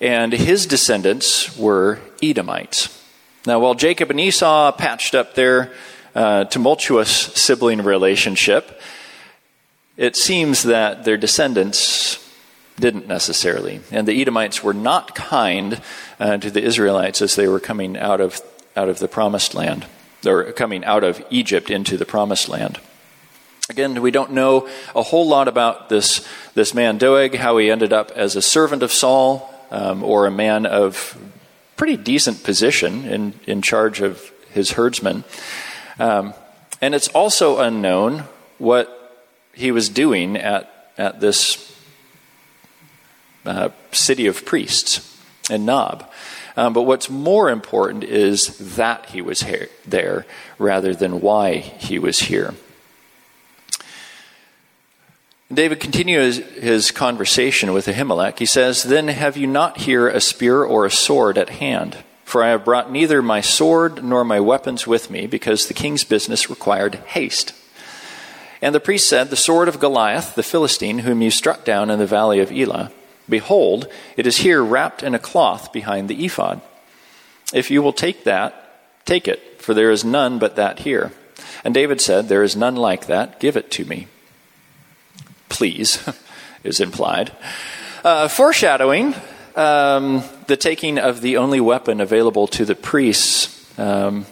and 0.00 0.32
his 0.32 0.66
descendants 0.66 1.56
were 1.56 2.00
Edomites. 2.22 2.98
Now, 3.46 3.60
while 3.60 3.74
Jacob 3.74 4.10
and 4.10 4.20
Esau 4.20 4.72
patched 4.72 5.14
up 5.14 5.34
their 5.34 5.72
uh, 6.14 6.44
tumultuous 6.44 7.10
sibling 7.10 7.82
relationship, 7.82 8.80
it 9.96 10.16
seems 10.16 10.62
that 10.62 11.04
their 11.04 11.16
descendants 11.16 12.18
didn't 12.78 13.06
necessarily. 13.06 13.80
And 13.90 14.08
the 14.08 14.20
Edomites 14.20 14.62
were 14.62 14.74
not 14.74 15.14
kind 15.14 15.80
uh, 16.18 16.38
to 16.38 16.50
the 16.50 16.62
Israelites 16.62 17.20
as 17.22 17.36
they 17.36 17.48
were 17.48 17.60
coming 17.60 17.96
out 17.96 18.20
of, 18.20 18.40
out 18.76 18.88
of 18.88 18.98
the 18.98 19.08
promised 19.08 19.54
land, 19.54 19.86
or 20.24 20.52
coming 20.52 20.84
out 20.84 21.04
of 21.04 21.24
Egypt 21.30 21.70
into 21.70 21.96
the 21.96 22.06
promised 22.06 22.48
land. 22.48 22.80
Again, 23.70 24.02
we 24.02 24.10
don't 24.10 24.32
know 24.32 24.68
a 24.94 25.02
whole 25.02 25.26
lot 25.28 25.46
about 25.46 25.88
this, 25.88 26.26
this 26.54 26.74
man 26.74 26.98
Doeg, 26.98 27.36
how 27.36 27.58
he 27.58 27.70
ended 27.70 27.92
up 27.92 28.10
as 28.10 28.34
a 28.34 28.42
servant 28.42 28.82
of 28.82 28.92
Saul, 28.92 29.48
um, 29.70 30.02
or 30.02 30.26
a 30.26 30.30
man 30.30 30.66
of 30.66 31.16
pretty 31.76 31.96
decent 31.96 32.42
position 32.42 33.04
in, 33.04 33.34
in 33.46 33.62
charge 33.62 34.00
of 34.00 34.32
his 34.50 34.72
herdsmen. 34.72 35.24
Um, 35.98 36.34
and 36.80 36.94
it's 36.94 37.08
also 37.08 37.60
unknown 37.60 38.24
what 38.58 39.30
he 39.54 39.70
was 39.70 39.88
doing 39.88 40.36
at, 40.36 40.92
at 40.98 41.20
this 41.20 41.72
uh, 43.46 43.68
city 43.92 44.26
of 44.26 44.44
priests 44.44 45.16
in 45.48 45.64
Nob. 45.64 46.10
Um, 46.56 46.72
but 46.72 46.82
what's 46.82 47.08
more 47.08 47.48
important 47.48 48.04
is 48.04 48.74
that 48.74 49.06
he 49.06 49.22
was 49.22 49.42
here, 49.42 49.68
there 49.86 50.26
rather 50.58 50.94
than 50.94 51.20
why 51.20 51.58
he 51.58 51.98
was 51.98 52.18
here. 52.18 52.54
David 55.52 55.80
continues 55.80 56.38
his 56.38 56.90
conversation 56.90 57.74
with 57.74 57.86
Ahimelech. 57.86 58.38
He 58.38 58.46
says, 58.46 58.82
Then 58.82 59.08
have 59.08 59.36
you 59.36 59.46
not 59.46 59.78
here 59.78 60.08
a 60.08 60.20
spear 60.20 60.64
or 60.64 60.86
a 60.86 60.90
sword 60.90 61.36
at 61.36 61.50
hand? 61.50 61.98
For 62.24 62.42
I 62.42 62.48
have 62.48 62.64
brought 62.64 62.90
neither 62.90 63.20
my 63.20 63.42
sword 63.42 64.02
nor 64.02 64.24
my 64.24 64.40
weapons 64.40 64.86
with 64.86 65.10
me, 65.10 65.26
because 65.26 65.66
the 65.66 65.74
king's 65.74 66.04
business 66.04 66.48
required 66.48 66.94
haste. 66.94 67.52
And 68.62 68.74
the 68.74 68.80
priest 68.80 69.06
said, 69.06 69.28
The 69.28 69.36
sword 69.36 69.68
of 69.68 69.78
Goliath, 69.78 70.34
the 70.34 70.42
Philistine, 70.42 71.00
whom 71.00 71.20
you 71.20 71.30
struck 71.30 71.66
down 71.66 71.90
in 71.90 71.98
the 71.98 72.06
valley 72.06 72.40
of 72.40 72.50
Elah, 72.50 72.90
behold, 73.28 73.88
it 74.16 74.26
is 74.26 74.38
here 74.38 74.64
wrapped 74.64 75.02
in 75.02 75.14
a 75.14 75.18
cloth 75.18 75.70
behind 75.70 76.08
the 76.08 76.24
ephod. 76.24 76.62
If 77.52 77.70
you 77.70 77.82
will 77.82 77.92
take 77.92 78.24
that, 78.24 79.04
take 79.04 79.28
it, 79.28 79.60
for 79.60 79.74
there 79.74 79.90
is 79.90 80.02
none 80.02 80.38
but 80.38 80.56
that 80.56 80.78
here. 80.78 81.12
And 81.62 81.74
David 81.74 82.00
said, 82.00 82.28
There 82.28 82.42
is 82.42 82.56
none 82.56 82.76
like 82.76 83.06
that, 83.06 83.38
give 83.38 83.58
it 83.58 83.70
to 83.72 83.84
me. 83.84 84.06
Please, 85.62 86.02
is 86.64 86.80
implied. 86.80 87.30
Uh, 88.02 88.26
foreshadowing 88.26 89.14
um, 89.54 90.24
the 90.48 90.56
taking 90.56 90.98
of 90.98 91.20
the 91.20 91.36
only 91.36 91.60
weapon 91.60 92.00
available 92.00 92.48
to 92.48 92.64
the 92.64 92.74
priests 92.74 93.78
um, 93.78 94.26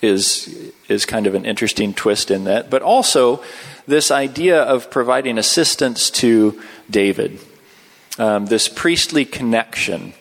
is 0.00 0.72
is 0.88 1.04
kind 1.04 1.26
of 1.26 1.34
an 1.34 1.44
interesting 1.44 1.92
twist 1.92 2.30
in 2.30 2.44
that, 2.44 2.70
but 2.70 2.80
also 2.80 3.44
this 3.86 4.10
idea 4.10 4.62
of 4.62 4.90
providing 4.90 5.36
assistance 5.36 6.08
to 6.08 6.58
David, 6.88 7.38
um, 8.18 8.46
this 8.46 8.66
priestly 8.66 9.26
connection 9.26 10.14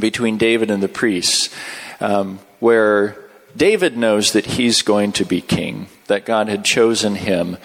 between 0.00 0.38
David 0.38 0.70
and 0.70 0.82
the 0.82 0.88
priests, 0.88 1.54
um, 2.00 2.38
where 2.58 3.18
David 3.54 3.98
knows 3.98 4.32
that 4.32 4.46
he's 4.46 4.80
going 4.80 5.12
to 5.12 5.26
be 5.26 5.42
king, 5.42 5.88
that 6.06 6.24
God 6.24 6.48
had 6.48 6.64
chosen 6.64 7.16
him 7.16 7.58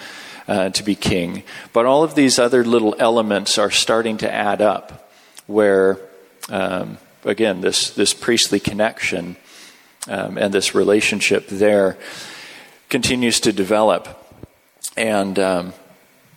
uh, 0.48 0.70
to 0.70 0.82
be 0.82 0.94
king, 0.94 1.42
but 1.72 1.86
all 1.86 2.02
of 2.02 2.14
these 2.14 2.38
other 2.38 2.64
little 2.64 2.94
elements 2.98 3.58
are 3.58 3.70
starting 3.70 4.18
to 4.18 4.32
add 4.32 4.60
up 4.60 5.10
where, 5.46 5.98
um, 6.48 6.98
again, 7.24 7.60
this, 7.60 7.90
this 7.90 8.14
priestly 8.14 8.60
connection 8.60 9.36
um, 10.08 10.38
and 10.38 10.52
this 10.54 10.74
relationship 10.74 11.48
there 11.48 11.98
continues 12.88 13.40
to 13.40 13.52
develop, 13.52 14.08
and, 14.96 15.38
um, 15.38 15.72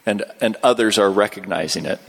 and, 0.06 0.24
and 0.42 0.56
others 0.64 0.98
are 0.98 1.10
recognizing 1.10 1.86
it. 1.86 2.00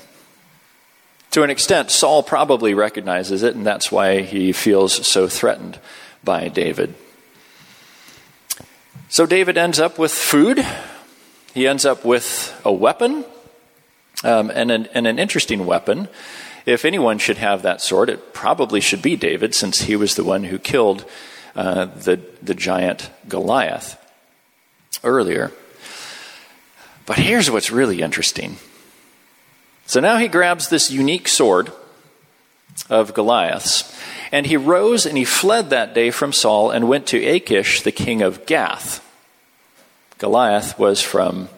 To 1.32 1.42
an 1.42 1.50
extent, 1.50 1.90
Saul 1.90 2.22
probably 2.22 2.74
recognizes 2.74 3.42
it, 3.42 3.56
and 3.56 3.66
that's 3.66 3.90
why 3.90 4.22
he 4.22 4.52
feels 4.52 5.06
so 5.06 5.26
threatened 5.26 5.80
by 6.22 6.48
David. 6.48 6.94
So 9.08 9.26
David 9.26 9.58
ends 9.58 9.80
up 9.80 9.98
with 9.98 10.12
food. 10.12 10.64
He 11.54 11.68
ends 11.68 11.86
up 11.86 12.04
with 12.04 12.60
a 12.64 12.72
weapon, 12.72 13.24
um, 14.24 14.50
and, 14.52 14.72
an, 14.72 14.88
and 14.92 15.06
an 15.06 15.20
interesting 15.20 15.66
weapon. 15.66 16.08
If 16.66 16.84
anyone 16.84 17.18
should 17.18 17.38
have 17.38 17.62
that 17.62 17.80
sword, 17.80 18.10
it 18.10 18.34
probably 18.34 18.80
should 18.80 19.02
be 19.02 19.14
David, 19.14 19.54
since 19.54 19.82
he 19.82 19.94
was 19.94 20.16
the 20.16 20.24
one 20.24 20.44
who 20.44 20.58
killed 20.58 21.04
uh, 21.54 21.84
the, 21.84 22.20
the 22.42 22.54
giant 22.54 23.08
Goliath 23.28 23.96
earlier. 25.04 25.52
But 27.06 27.18
here's 27.18 27.50
what's 27.50 27.70
really 27.70 28.02
interesting. 28.02 28.56
So 29.86 30.00
now 30.00 30.16
he 30.16 30.26
grabs 30.26 30.68
this 30.68 30.90
unique 30.90 31.28
sword 31.28 31.70
of 32.90 33.14
Goliath's, 33.14 33.96
and 34.32 34.46
he 34.46 34.56
rose 34.56 35.06
and 35.06 35.16
he 35.16 35.24
fled 35.24 35.70
that 35.70 35.94
day 35.94 36.10
from 36.10 36.32
Saul 36.32 36.70
and 36.70 36.88
went 36.88 37.06
to 37.08 37.24
Achish, 37.24 37.82
the 37.82 37.92
king 37.92 38.22
of 38.22 38.44
Gath. 38.46 39.03
Goliath 40.24 40.78
was 40.78 41.02
from 41.02 41.50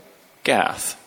Gath. 0.43 1.01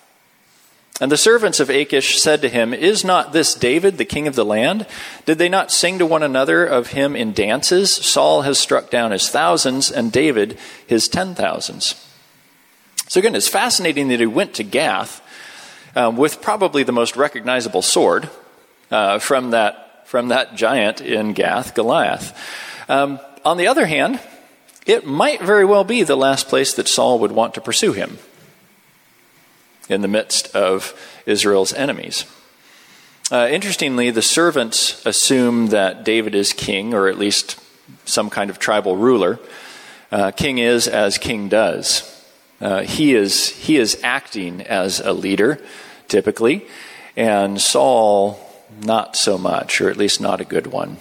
And 1.01 1.11
the 1.11 1.17
servants 1.17 1.59
of 1.59 1.69
Achish 1.69 2.17
said 2.17 2.41
to 2.41 2.47
him, 2.47 2.73
Is 2.73 3.03
not 3.03 3.33
this 3.33 3.53
David, 3.53 3.97
the 3.97 4.05
king 4.05 4.29
of 4.29 4.35
the 4.35 4.45
land? 4.45 4.87
Did 5.25 5.39
they 5.39 5.49
not 5.49 5.69
sing 5.69 5.99
to 5.99 6.05
one 6.05 6.23
another 6.23 6.65
of 6.65 6.91
him 6.91 7.17
in 7.17 7.33
dances? 7.33 7.91
Saul 7.91 8.43
has 8.43 8.57
struck 8.57 8.89
down 8.89 9.11
his 9.11 9.27
thousands, 9.27 9.91
and 9.91 10.09
David 10.09 10.57
his 10.87 11.09
ten 11.09 11.35
thousands. 11.35 11.95
So 13.09 13.19
again, 13.19 13.35
it's 13.35 13.49
fascinating 13.49 14.07
that 14.07 14.21
he 14.21 14.25
went 14.25 14.53
to 14.53 14.63
Gath 14.63 15.21
um, 15.97 16.15
with 16.15 16.41
probably 16.41 16.83
the 16.83 16.93
most 16.93 17.17
recognizable 17.17 17.81
sword 17.81 18.29
uh, 18.89 19.19
from, 19.19 19.51
that, 19.51 20.07
from 20.07 20.29
that 20.29 20.55
giant 20.55 21.01
in 21.01 21.33
Gath, 21.33 21.75
Goliath. 21.75 22.39
Um, 22.87 23.19
on 23.43 23.57
the 23.57 23.67
other 23.67 23.85
hand, 23.85 24.21
it 24.89 25.05
might 25.05 25.39
very 25.39 25.65
well 25.65 25.83
be 25.83 26.01
the 26.01 26.17
last 26.17 26.47
place 26.47 26.73
that 26.73 26.87
Saul 26.87 27.19
would 27.19 27.31
want 27.31 27.53
to 27.53 27.61
pursue 27.61 27.93
him 27.93 28.17
in 29.87 30.01
the 30.01 30.07
midst 30.07 30.55
of 30.55 30.99
Israel's 31.27 31.71
enemies. 31.73 32.25
Uh, 33.31 33.47
interestingly, 33.51 34.09
the 34.09 34.23
servants 34.23 35.05
assume 35.05 35.67
that 35.67 36.03
David 36.03 36.33
is 36.33 36.53
king, 36.53 36.95
or 36.95 37.07
at 37.07 37.19
least 37.19 37.59
some 38.05 38.31
kind 38.31 38.49
of 38.49 38.57
tribal 38.57 38.95
ruler. 38.95 39.39
Uh, 40.11 40.31
king 40.31 40.57
is 40.57 40.87
as 40.87 41.19
king 41.19 41.49
does. 41.49 42.25
Uh, 42.59 42.81
he 42.81 43.13
is 43.13 43.49
he 43.49 43.77
is 43.77 43.99
acting 44.03 44.61
as 44.61 44.99
a 44.99 45.13
leader, 45.13 45.59
typically, 46.07 46.65
and 47.15 47.61
Saul 47.61 48.39
not 48.81 49.15
so 49.15 49.37
much, 49.37 49.81
or 49.81 49.91
at 49.91 49.97
least 49.97 50.19
not 50.19 50.41
a 50.41 50.45
good 50.45 50.65
one. 50.65 50.97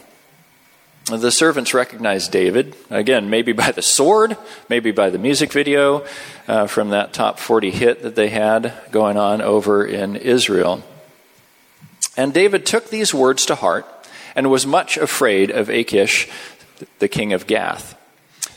The 1.09 1.31
servants 1.31 1.73
recognized 1.73 2.33
David, 2.33 2.77
again, 2.91 3.31
maybe 3.31 3.53
by 3.53 3.73
the 3.73 3.81
sword, 3.81 4.37
maybe 4.69 4.91
by 4.91 5.09
the 5.09 5.19
music 5.19 5.51
video 5.51 6.05
uh, 6.47 6.67
from 6.67 6.91
that 6.91 7.15
top 7.15 7.39
40 7.39 7.71
hit 7.71 8.03
that 8.03 8.15
they 8.15 8.29
had 8.29 8.75
going 8.91 9.17
on 9.17 9.41
over 9.41 9.87
in 9.87 10.17
Israel. 10.17 10.83
And 12.15 12.35
David 12.35 12.67
took 12.67 12.91
these 12.91 13.15
words 13.15 13.47
to 13.47 13.55
heart 13.55 13.87
and 14.37 14.51
was 14.51 14.67
much 14.67 14.99
afraid 14.99 15.51
of 15.51 15.71
Achish, 15.71 16.29
the 16.99 17.09
king 17.09 17.33
of 17.33 17.47
Gath. 17.47 17.99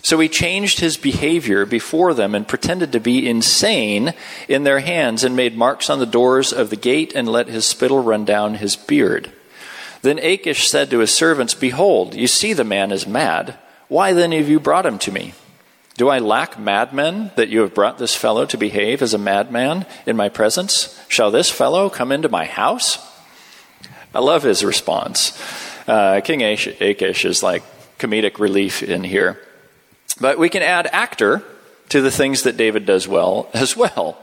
So 0.01 0.20
he 0.20 0.27
changed 0.27 0.81
his 0.81 0.98
behavior 0.98 1.65
before 1.65 2.13
them 2.13 2.36
and 2.36 2.46
pretended 2.46 2.91
to 2.91 3.00
be 3.00 3.29
insane 3.29 4.13
in 4.50 4.65
their 4.65 4.79
hands 4.79 5.24
and 5.24 5.38
made 5.38 5.55
marks 5.55 5.89
on 5.89 6.00
the 6.00 6.05
doors 6.05 6.51
of 6.51 6.70
the 6.70 6.75
gate 6.75 7.13
and 7.15 7.29
let 7.29 7.48
his 7.48 7.65
spittle 7.65 8.03
run 8.03 8.25
down 8.25 8.55
his 8.55 8.75
beard. 8.75 9.31
Then 10.01 10.20
Achish 10.20 10.67
said 10.67 10.89
to 10.89 11.00
his 11.00 11.13
servants, 11.13 11.53
Behold, 11.53 12.15
you 12.15 12.27
see 12.27 12.53
the 12.53 12.63
man 12.63 12.91
is 12.91 13.05
mad. 13.05 13.58
Why 13.88 14.13
then 14.13 14.31
have 14.31 14.50
you 14.50 14.60
brought 14.60 14.86
him 14.86 14.98
to 15.00 15.12
me? 15.12 15.34
Do 15.98 16.10
I 16.10 16.20
lack 16.20 16.58
madmen 16.58 17.31
that 17.36 17.50
you 17.50 17.62
have 17.62 17.75
brought 17.75 17.98
this 17.98 18.15
fellow 18.15 18.46
to 18.46 18.58
behave 18.58 19.01
as 19.01 19.13
a 19.13 19.20
madman 19.20 19.86
in 20.05 20.15
my 20.15 20.29
presence? 20.29 21.00
Shall 21.08 21.29
this 21.29 21.50
fellow 21.50 21.89
come 21.89 22.12
into 22.12 22.29
my 22.29 22.46
house? 22.46 22.98
I 24.13 24.20
love 24.20 24.43
his 24.43 24.63
response. 24.63 25.39
Uh, 25.88 26.22
King 26.22 26.41
Achish 26.41 27.25
is 27.25 27.43
like 27.43 27.63
comedic 28.00 28.39
relief 28.39 28.81
in 28.81 29.03
here. 29.03 29.39
But 30.20 30.39
we 30.39 30.50
can 30.50 30.63
add 30.63 30.88
actor 30.88 31.43
to 31.89 32.01
the 32.01 32.12
things 32.12 32.43
that 32.43 32.58
David 32.58 32.86
does 32.86 33.08
well 33.08 33.50
as 33.53 33.77
well. 33.77 34.17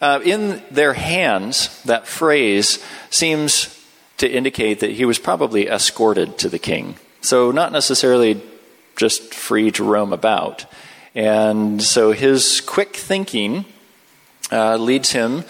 Uh, 0.00 0.20
in 0.24 0.62
their 0.70 0.94
hands, 0.94 1.82
that 1.84 2.06
phrase 2.06 2.82
seems 3.10 3.79
to 4.20 4.30
indicate 4.30 4.80
that 4.80 4.90
he 4.90 5.04
was 5.06 5.18
probably 5.18 5.66
escorted 5.66 6.36
to 6.38 6.48
the 6.48 6.58
king. 6.58 6.96
So, 7.22 7.50
not 7.50 7.72
necessarily 7.72 8.40
just 8.96 9.34
free 9.34 9.70
to 9.72 9.84
roam 9.84 10.12
about. 10.12 10.66
And 11.14 11.82
so, 11.82 12.12
his 12.12 12.60
quick 12.60 12.96
thinking 12.96 13.64
uh, 14.52 14.76
leads 14.76 15.12
him 15.12 15.44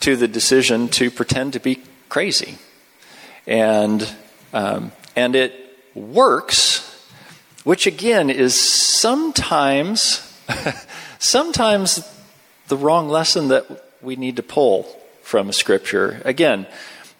to 0.00 0.16
the 0.16 0.28
decision 0.28 0.88
to 0.88 1.10
pretend 1.10 1.54
to 1.54 1.60
be 1.60 1.80
crazy. 2.10 2.58
And, 3.46 4.06
um, 4.52 4.92
and 5.16 5.34
it 5.34 5.54
works, 5.94 6.86
which 7.64 7.86
again 7.86 8.28
is 8.28 8.58
sometimes 8.58 10.26
sometimes 11.18 12.06
the 12.68 12.76
wrong 12.76 13.08
lesson 13.08 13.48
that 13.48 13.64
we 14.02 14.16
need 14.16 14.36
to 14.36 14.42
pull 14.42 14.84
from 15.22 15.52
Scripture. 15.52 16.20
Again, 16.24 16.66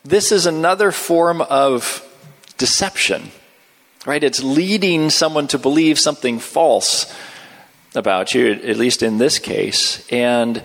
this 0.05 0.33
is 0.33 0.47
another 0.47 0.93
form 0.93 1.43
of 1.43 2.07
deception, 2.57 3.31
right? 4.07 4.23
It's 4.23 4.43
leading 4.43 5.11
someone 5.11 5.47
to 5.49 5.59
believe 5.59 5.99
something 5.99 6.39
false 6.39 7.13
about 7.95 8.35
you, 8.35 8.53
at 8.53 8.77
least 8.77 9.03
in 9.03 9.19
this 9.19 9.39
case. 9.39 10.07
And 10.11 10.65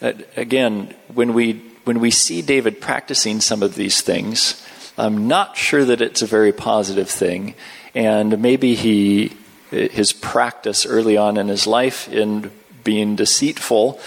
uh, 0.00 0.12
again, 0.36 0.94
when 1.12 1.34
we 1.34 1.62
when 1.84 1.98
we 1.98 2.12
see 2.12 2.42
David 2.42 2.80
practicing 2.80 3.40
some 3.40 3.62
of 3.62 3.74
these 3.74 4.02
things, 4.02 4.64
I'm 4.96 5.26
not 5.26 5.56
sure 5.56 5.84
that 5.84 6.00
it's 6.00 6.22
a 6.22 6.26
very 6.26 6.52
positive 6.52 7.10
thing, 7.10 7.54
and 7.94 8.40
maybe 8.40 8.74
he 8.74 9.32
his 9.70 10.12
practice 10.12 10.84
early 10.84 11.16
on 11.16 11.38
in 11.38 11.48
his 11.48 11.66
life 11.66 12.08
in 12.08 12.50
being 12.84 13.16
deceitful 13.16 13.98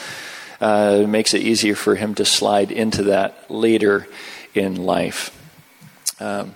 uh, 0.61 1.05
makes 1.07 1.33
it 1.33 1.41
easier 1.41 1.75
for 1.75 1.95
him 1.95 2.13
to 2.15 2.23
slide 2.23 2.71
into 2.71 3.03
that 3.03 3.49
later 3.49 4.07
in 4.57 4.75
life. 4.75 5.31
Um, 6.19 6.55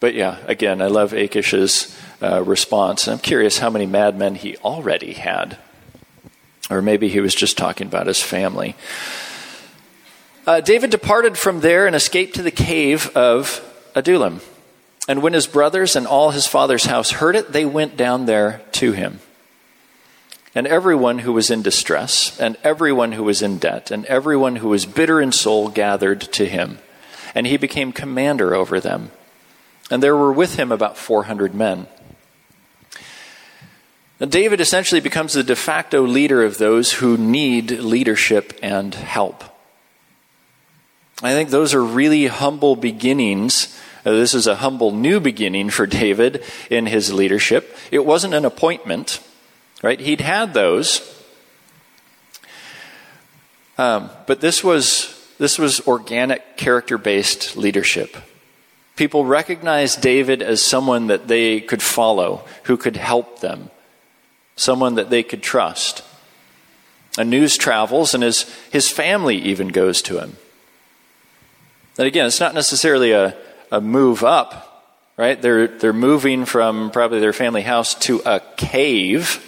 but 0.00 0.14
yeah, 0.14 0.38
again, 0.46 0.80
I 0.80 0.86
love 0.86 1.12
Achish's 1.12 1.96
uh, 2.22 2.42
response. 2.42 3.08
I'm 3.08 3.18
curious 3.18 3.58
how 3.58 3.70
many 3.70 3.86
madmen 3.86 4.36
he 4.36 4.56
already 4.58 5.12
had. 5.12 5.58
Or 6.70 6.82
maybe 6.82 7.08
he 7.08 7.20
was 7.20 7.34
just 7.34 7.56
talking 7.56 7.86
about 7.86 8.06
his 8.06 8.22
family. 8.22 8.76
Uh, 10.46 10.60
David 10.60 10.90
departed 10.90 11.36
from 11.36 11.60
there 11.60 11.86
and 11.86 11.96
escaped 11.96 12.36
to 12.36 12.42
the 12.42 12.50
cave 12.50 13.14
of 13.16 13.62
Adullam. 13.94 14.40
And 15.08 15.22
when 15.22 15.32
his 15.32 15.46
brothers 15.46 15.96
and 15.96 16.06
all 16.06 16.30
his 16.30 16.46
father's 16.46 16.84
house 16.84 17.12
heard 17.12 17.34
it, 17.34 17.52
they 17.52 17.64
went 17.64 17.96
down 17.96 18.26
there 18.26 18.62
to 18.72 18.92
him. 18.92 19.20
And 20.54 20.66
everyone 20.66 21.20
who 21.20 21.32
was 21.32 21.50
in 21.50 21.62
distress, 21.62 22.38
and 22.40 22.56
everyone 22.64 23.12
who 23.12 23.24
was 23.24 23.42
in 23.42 23.58
debt, 23.58 23.90
and 23.90 24.04
everyone 24.06 24.56
who 24.56 24.68
was 24.68 24.86
bitter 24.86 25.20
in 25.20 25.32
soul 25.32 25.68
gathered 25.68 26.20
to 26.20 26.46
him. 26.46 26.78
And 27.38 27.46
he 27.46 27.56
became 27.56 27.92
commander 27.92 28.52
over 28.52 28.80
them. 28.80 29.12
And 29.92 30.02
there 30.02 30.16
were 30.16 30.32
with 30.32 30.56
him 30.56 30.72
about 30.72 30.98
400 30.98 31.54
men. 31.54 31.86
Now, 34.18 34.26
David 34.26 34.60
essentially 34.60 35.00
becomes 35.00 35.34
the 35.34 35.44
de 35.44 35.54
facto 35.54 36.02
leader 36.02 36.42
of 36.42 36.58
those 36.58 36.94
who 36.94 37.16
need 37.16 37.70
leadership 37.70 38.58
and 38.60 38.92
help. 38.92 39.44
I 41.22 41.30
think 41.30 41.50
those 41.50 41.74
are 41.74 41.84
really 41.84 42.26
humble 42.26 42.74
beginnings. 42.74 43.80
This 44.02 44.34
is 44.34 44.48
a 44.48 44.56
humble 44.56 44.90
new 44.90 45.20
beginning 45.20 45.70
for 45.70 45.86
David 45.86 46.42
in 46.68 46.86
his 46.86 47.12
leadership. 47.12 47.72
It 47.92 48.04
wasn't 48.04 48.34
an 48.34 48.46
appointment, 48.46 49.20
right? 49.80 50.00
He'd 50.00 50.22
had 50.22 50.54
those. 50.54 51.22
Um, 53.78 54.10
but 54.26 54.40
this 54.40 54.64
was, 54.64 55.17
this 55.38 55.58
was 55.58 55.80
organic, 55.86 56.56
character 56.56 56.98
based 56.98 57.56
leadership. 57.56 58.16
People 58.96 59.24
recognized 59.24 60.00
David 60.00 60.42
as 60.42 60.60
someone 60.60 61.06
that 61.06 61.28
they 61.28 61.60
could 61.60 61.82
follow, 61.82 62.44
who 62.64 62.76
could 62.76 62.96
help 62.96 63.40
them, 63.40 63.70
someone 64.56 64.96
that 64.96 65.10
they 65.10 65.22
could 65.22 65.42
trust. 65.42 66.02
And 67.16 67.30
news 67.30 67.56
travels, 67.56 68.14
and 68.14 68.22
his, 68.24 68.42
his 68.70 68.90
family 68.90 69.36
even 69.36 69.68
goes 69.68 70.02
to 70.02 70.20
him. 70.20 70.36
And 71.96 72.06
again, 72.06 72.26
it's 72.26 72.40
not 72.40 72.54
necessarily 72.54 73.12
a, 73.12 73.36
a 73.70 73.80
move 73.80 74.24
up, 74.24 74.84
right? 75.16 75.40
They're, 75.40 75.68
they're 75.68 75.92
moving 75.92 76.44
from 76.44 76.90
probably 76.90 77.20
their 77.20 77.32
family 77.32 77.62
house 77.62 77.94
to 78.00 78.20
a 78.26 78.40
cave. 78.56 79.44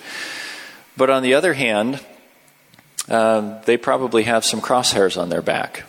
But 0.96 1.10
on 1.10 1.22
the 1.22 1.34
other 1.34 1.54
hand, 1.54 2.00
uh, 3.10 3.60
they 3.64 3.76
probably 3.76 4.22
have 4.22 4.44
some 4.44 4.60
crosshairs 4.60 5.20
on 5.20 5.28
their 5.28 5.42
back. 5.42 5.84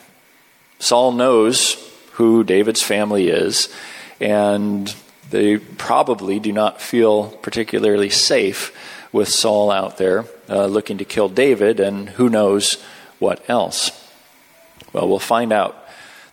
Saul 0.78 1.12
knows 1.12 1.76
who 2.14 2.42
David's 2.44 2.82
family 2.82 3.28
is, 3.28 3.72
and 4.20 4.94
they 5.30 5.56
probably 5.56 6.40
do 6.40 6.52
not 6.52 6.82
feel 6.82 7.28
particularly 7.28 8.10
safe 8.10 8.76
with 9.12 9.28
Saul 9.28 9.70
out 9.70 9.96
there 9.98 10.24
uh, 10.48 10.66
looking 10.66 10.98
to 10.98 11.04
kill 11.04 11.28
David, 11.28 11.80
and 11.80 12.10
who 12.10 12.28
knows 12.28 12.74
what 13.18 13.48
else. 13.48 13.90
Well, 14.92 15.08
we'll 15.08 15.18
find 15.18 15.52
out 15.52 15.78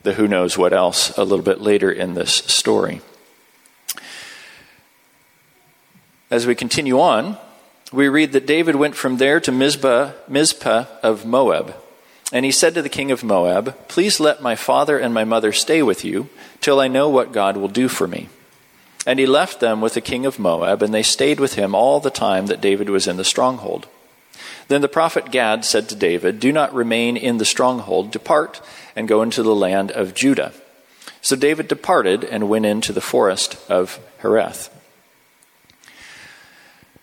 the 0.04 0.14
who 0.14 0.28
knows 0.28 0.58
what 0.58 0.74
else 0.74 1.16
a 1.18 1.24
little 1.24 1.46
bit 1.46 1.62
later 1.62 1.92
in 1.92 2.14
this 2.14 2.34
story. 2.34 3.02
As 6.32 6.46
we 6.46 6.56
continue 6.56 7.00
on, 7.00 7.38
we 7.92 8.08
read 8.08 8.34
that 8.34 8.46
David 8.46 8.76
went 8.76 8.96
from 8.96 9.18
there 9.18 9.40
to 9.40 9.52
Mizpah, 9.52 10.12
Mizpah 10.28 10.86
of 11.02 11.26
Moab. 11.26 11.76
And 12.32 12.46
he 12.46 12.52
said 12.52 12.76
to 12.76 12.82
the 12.84 12.90
king 12.90 13.10
of 13.12 13.24
Moab, 13.24 13.76
Please 13.88 14.20
let 14.20 14.42
my 14.42 14.56
father 14.56 15.00
and 15.00 15.14
my 15.14 15.24
mother 15.24 15.52
stay 15.52 15.82
with 15.82 16.06
you 16.06 16.30
till 16.62 16.80
I 16.80 16.88
know 16.88 17.10
what 17.10 17.32
God 17.32 17.58
will 17.58 17.68
do 17.68 17.88
for 17.88 18.08
me. 18.08 18.30
And 19.08 19.18
he 19.18 19.26
left 19.26 19.60
them 19.60 19.82
with 19.82 19.96
the 19.96 20.02
king 20.02 20.26
of 20.28 20.38
Moab, 20.38 20.84
and 20.84 20.94
they 20.94 21.02
stayed 21.02 21.40
with 21.40 21.56
him 21.56 21.74
all 21.74 22.00
the 22.00 22.12
time 22.12 22.46
that 22.48 22.62
David 22.62 22.90
was 22.90 23.08
in 23.08 23.18
the 23.18 23.24
stronghold. 23.24 23.88
Then 24.68 24.82
the 24.82 24.88
prophet 24.88 25.32
Gad 25.32 25.66
said 25.66 25.90
to 25.90 25.96
David, 25.96 26.40
Do 26.40 26.52
not 26.52 26.74
remain 26.74 27.18
in 27.18 27.40
the 27.40 27.46
stronghold, 27.46 28.12
depart 28.12 28.62
and 28.96 29.08
go 29.08 29.24
into 29.24 29.42
the 29.42 29.56
land 29.56 29.92
of 29.92 30.14
Judah. 30.14 30.54
So 31.22 31.36
David 31.36 31.68
departed 31.68 32.24
and 32.24 32.50
went 32.50 32.68
into 32.68 32.94
the 32.94 33.02
forest 33.02 33.58
of 33.70 34.00
Hereth. 34.22 34.70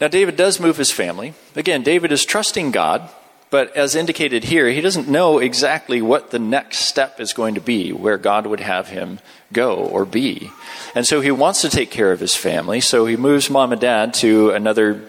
Now, 0.00 0.08
David 0.08 0.36
does 0.36 0.60
move 0.60 0.76
his 0.76 0.90
family. 0.90 1.34
Again, 1.54 1.82
David 1.82 2.12
is 2.12 2.24
trusting 2.24 2.70
God, 2.70 3.08
but 3.48 3.74
as 3.76 3.94
indicated 3.94 4.44
here, 4.44 4.68
he 4.68 4.80
doesn't 4.80 5.08
know 5.08 5.38
exactly 5.38 6.02
what 6.02 6.30
the 6.30 6.38
next 6.38 6.78
step 6.80 7.20
is 7.20 7.32
going 7.32 7.54
to 7.54 7.60
be, 7.60 7.92
where 7.92 8.18
God 8.18 8.46
would 8.46 8.60
have 8.60 8.88
him 8.88 9.20
go 9.52 9.76
or 9.76 10.04
be. 10.04 10.50
And 10.94 11.06
so 11.06 11.20
he 11.20 11.30
wants 11.30 11.62
to 11.62 11.70
take 11.70 11.90
care 11.90 12.12
of 12.12 12.20
his 12.20 12.34
family, 12.34 12.80
so 12.80 13.06
he 13.06 13.16
moves 13.16 13.48
mom 13.48 13.72
and 13.72 13.80
dad 13.80 14.12
to 14.14 14.50
another 14.50 15.02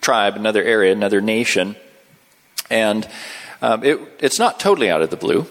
tribe, 0.00 0.36
another 0.36 0.62
area, 0.62 0.92
another 0.92 1.20
nation. 1.20 1.74
And 2.70 3.08
um, 3.62 3.82
it, 3.82 3.98
it's 4.20 4.38
not 4.38 4.60
totally 4.60 4.90
out 4.90 5.02
of 5.02 5.10
the 5.10 5.16
blue. 5.16 5.46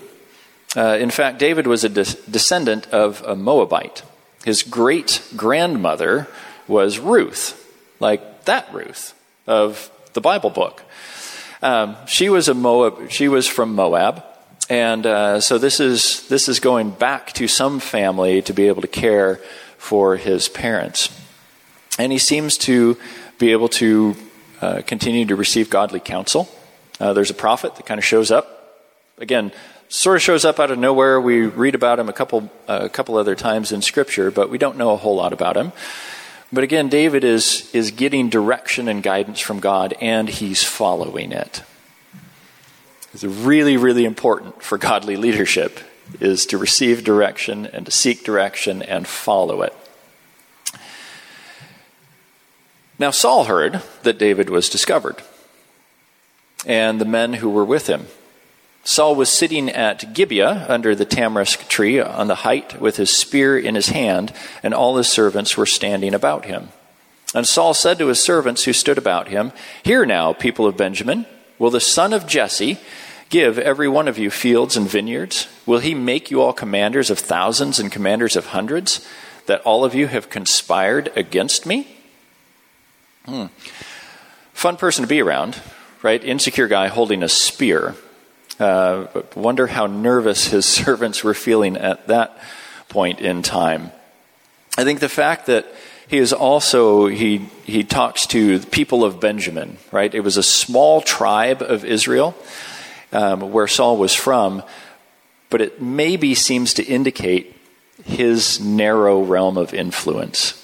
Uh, 0.76 0.98
in 1.00 1.10
fact, 1.10 1.40
David 1.40 1.68
was 1.68 1.84
a 1.84 1.90
de- 1.90 2.06
descendant 2.30 2.88
of 2.92 3.24
a 3.24 3.36
Moabite. 3.36 4.04
His 4.46 4.64
great 4.64 5.22
grandmother 5.36 6.28
was 6.68 7.00
Ruth, 7.00 7.56
like 8.00 8.39
that 8.50 8.74
Ruth 8.74 9.14
of 9.46 9.92
the 10.14 10.22
Bible 10.22 10.50
book. 10.50 10.84
Um, 11.62 11.96
she 12.08 12.30
was 12.30 12.48
a 12.50 12.54
Moab. 12.54 13.12
She 13.12 13.28
was 13.28 13.48
from 13.48 13.76
Moab, 13.76 14.24
and 14.70 15.06
uh, 15.06 15.40
so 15.40 15.58
this 15.58 15.80
is 15.80 16.28
this 16.30 16.50
is 16.50 16.60
going 16.60 16.90
back 16.90 17.34
to 17.34 17.48
some 17.48 17.80
family 17.80 18.42
to 18.44 18.54
be 18.54 18.68
able 18.68 18.82
to 18.82 18.88
care 18.88 19.36
for 19.78 20.18
his 20.18 20.50
parents, 20.50 21.10
and 22.00 22.12
he 22.12 22.18
seems 22.18 22.58
to 22.60 22.98
be 23.38 23.52
able 23.52 23.70
to 23.70 24.16
uh, 24.62 24.82
continue 24.86 25.26
to 25.26 25.36
receive 25.36 25.70
godly 25.70 26.00
counsel. 26.00 26.50
Uh, 27.00 27.14
there's 27.14 27.30
a 27.30 27.36
prophet 27.36 27.76
that 27.76 27.86
kind 27.86 28.00
of 28.00 28.04
shows 28.04 28.32
up. 28.32 28.82
Again, 29.20 29.52
sort 29.90 30.16
of 30.16 30.22
shows 30.22 30.44
up 30.44 30.60
out 30.60 30.72
of 30.72 30.80
nowhere. 30.80 31.22
We 31.22 31.46
read 31.46 31.76
about 31.76 32.00
him 32.00 32.10
a 32.10 32.14
couple, 32.14 32.50
a 32.68 32.90
couple 32.90 33.16
other 33.16 33.36
times 33.36 33.72
in 33.72 33.82
Scripture, 33.82 34.32
but 34.32 34.50
we 34.50 34.58
don't 34.58 34.78
know 34.78 34.92
a 34.92 34.98
whole 34.98 35.16
lot 35.16 35.34
about 35.34 35.56
him. 35.56 35.72
But 36.52 36.64
again, 36.64 36.90
David 36.90 37.24
is, 37.24 37.70
is 37.74 37.92
getting 37.92 38.30
direction 38.30 38.88
and 38.88 39.04
guidance 39.04 39.40
from 39.40 39.60
God, 39.60 39.94
and 40.02 40.28
he's 40.28 40.64
following 40.64 41.32
it. 41.32 41.62
It's 43.14 43.24
really, 43.24 43.78
really 43.78 44.06
important 44.06 44.62
for 44.64 44.78
godly 44.78 45.16
leadership 45.16 45.80
is 46.20 46.46
to 46.48 46.58
receive 46.58 47.04
direction 47.04 47.68
and 47.68 47.86
to 47.86 47.92
seek 47.92 48.24
direction 48.24 48.82
and 48.82 49.08
follow 49.08 49.62
it. 49.62 49.74
Now, 52.98 53.12
Saul 53.12 53.46
heard 53.46 53.82
that 54.04 54.18
David 54.18 54.50
was 54.50 54.70
discovered 54.70 55.22
and 56.66 57.00
the 57.00 57.06
men 57.06 57.34
who 57.34 57.50
were 57.50 57.64
with 57.64 57.88
him. 57.88 58.08
Saul 58.90 59.14
was 59.14 59.30
sitting 59.30 59.70
at 59.70 60.16
Gibeah 60.16 60.66
under 60.68 60.96
the 60.96 61.06
tamarisk 61.06 61.68
tree 61.68 62.00
on 62.00 62.26
the 62.26 62.34
height 62.34 62.82
with 62.82 62.98
his 62.98 63.16
spear 63.16 63.56
in 63.56 63.76
his 63.76 63.90
hand, 63.90 64.34
and 64.64 64.74
all 64.74 64.98
his 64.98 65.08
servants 65.08 65.56
were 65.56 65.68
standing 65.68 66.16
about 66.16 66.46
him. 66.46 66.70
And 67.36 67.46
Saul 67.46 67.76
said 67.76 68.00
to 68.00 68.08
his 68.08 68.20
servants 68.20 68.64
who 68.64 68.74
stood 68.74 68.98
about 68.98 69.28
him, 69.28 69.52
Hear 69.84 70.08
now, 70.08 70.34
people 70.34 70.66
of 70.66 70.76
Benjamin, 70.76 71.28
will 71.60 71.70
the 71.70 71.80
son 71.80 72.14
of 72.14 72.26
Jesse 72.26 72.80
give 73.30 73.60
every 73.60 73.88
one 73.88 74.08
of 74.08 74.18
you 74.18 74.32
fields 74.32 74.76
and 74.76 74.90
vineyards? 74.90 75.48
Will 75.68 75.78
he 75.78 75.94
make 75.94 76.32
you 76.32 76.42
all 76.42 76.52
commanders 76.52 77.12
of 77.12 77.20
thousands 77.20 77.78
and 77.78 77.92
commanders 77.92 78.36
of 78.36 78.48
hundreds, 78.48 79.08
that 79.46 79.62
all 79.62 79.86
of 79.86 79.94
you 79.94 80.08
have 80.08 80.32
conspired 80.32 81.12
against 81.16 81.68
me? 81.68 81.96
Hmm. 83.28 83.46
Fun 84.54 84.78
person 84.78 85.04
to 85.04 85.08
be 85.08 85.22
around 85.22 85.62
right? 86.02 86.24
Insecure 86.24 86.68
guy 86.68 86.88
holding 86.88 87.24
a 87.24 87.30
spear. 87.30 87.96
Uh, 88.60 89.08
wonder 89.36 89.68
how 89.68 89.88
nervous 89.88 90.48
his 90.48 90.66
servants 90.82 91.24
were 91.24 91.34
feeling 91.34 91.78
at 91.78 92.08
that 92.08 92.38
point 92.90 93.22
in 93.22 93.42
time. 93.42 93.92
I 94.78 94.84
think 94.84 95.00
the 95.00 95.10
fact 95.10 95.46
that 95.46 95.66
he 96.08 96.18
is 96.18 96.34
also 96.34 97.08
he 97.08 97.38
he 97.66 97.84
talks 97.84 98.26
to 98.28 98.60
the 98.60 98.68
people 98.68 99.06
of 99.06 99.20
Benjamin. 99.20 99.78
Right, 99.92 100.14
it 100.14 100.22
was 100.22 100.38
a 100.38 100.44
small 100.44 101.02
tribe 101.02 101.62
of 101.62 101.86
Israel 101.86 102.36
um, 103.14 103.52
where 103.52 103.68
Saul 103.68 103.98
was 103.98 104.14
from, 104.14 104.64
but 105.50 105.62
it 105.62 105.82
maybe 105.82 106.36
seems 106.36 106.74
to 106.76 106.84
indicate 106.84 107.56
his 108.04 108.60
narrow 108.60 109.22
realm 109.22 109.58
of 109.58 109.74
influence. 109.74 110.56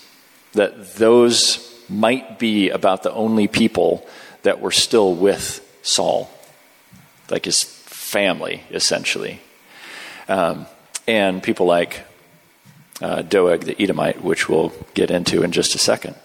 That 0.54 0.96
those 0.96 1.62
might 1.90 2.40
be 2.40 2.70
about 2.70 3.04
the 3.04 3.14
only 3.14 3.48
people 3.48 4.08
that 4.44 4.62
were 4.62 4.72
still 4.72 5.14
with 5.14 5.62
Saul, 5.84 6.30
like 7.30 7.46
his 7.46 7.75
family, 8.16 8.64
essentially. 8.72 9.42
Um, 10.30 10.68
and 11.06 11.44
people 11.44 11.66
like 11.66 12.06
uh, 13.02 13.24
Doeg 13.24 13.66
the 13.66 13.76
Edomite, 13.78 14.24
which 14.24 14.48
we'll 14.48 14.72
get 14.94 15.12
into 15.12 15.44
in 15.44 15.52
just 15.52 15.76
a 15.76 15.78
second. 15.78 16.16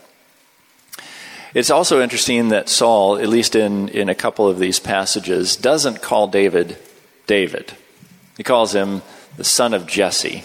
It's 1.53 1.69
also 1.69 2.01
interesting 2.01 2.51
that 2.51 2.69
Saul, 2.69 3.19
at 3.19 3.29
least 3.29 3.57
in, 3.57 3.89
in 3.89 4.09
a 4.09 4.15
couple 4.15 4.47
of 4.47 4.61
these 4.61 4.79
passages, 4.79 5.57
doesn't 5.57 6.01
call 6.01 6.29
David 6.29 6.79
David. 7.27 7.73
He 8.37 8.45
calls 8.45 8.73
him 8.73 9.03
the 9.37 9.43
son 9.43 9.75
of 9.75 9.89
Jesse. 9.89 10.45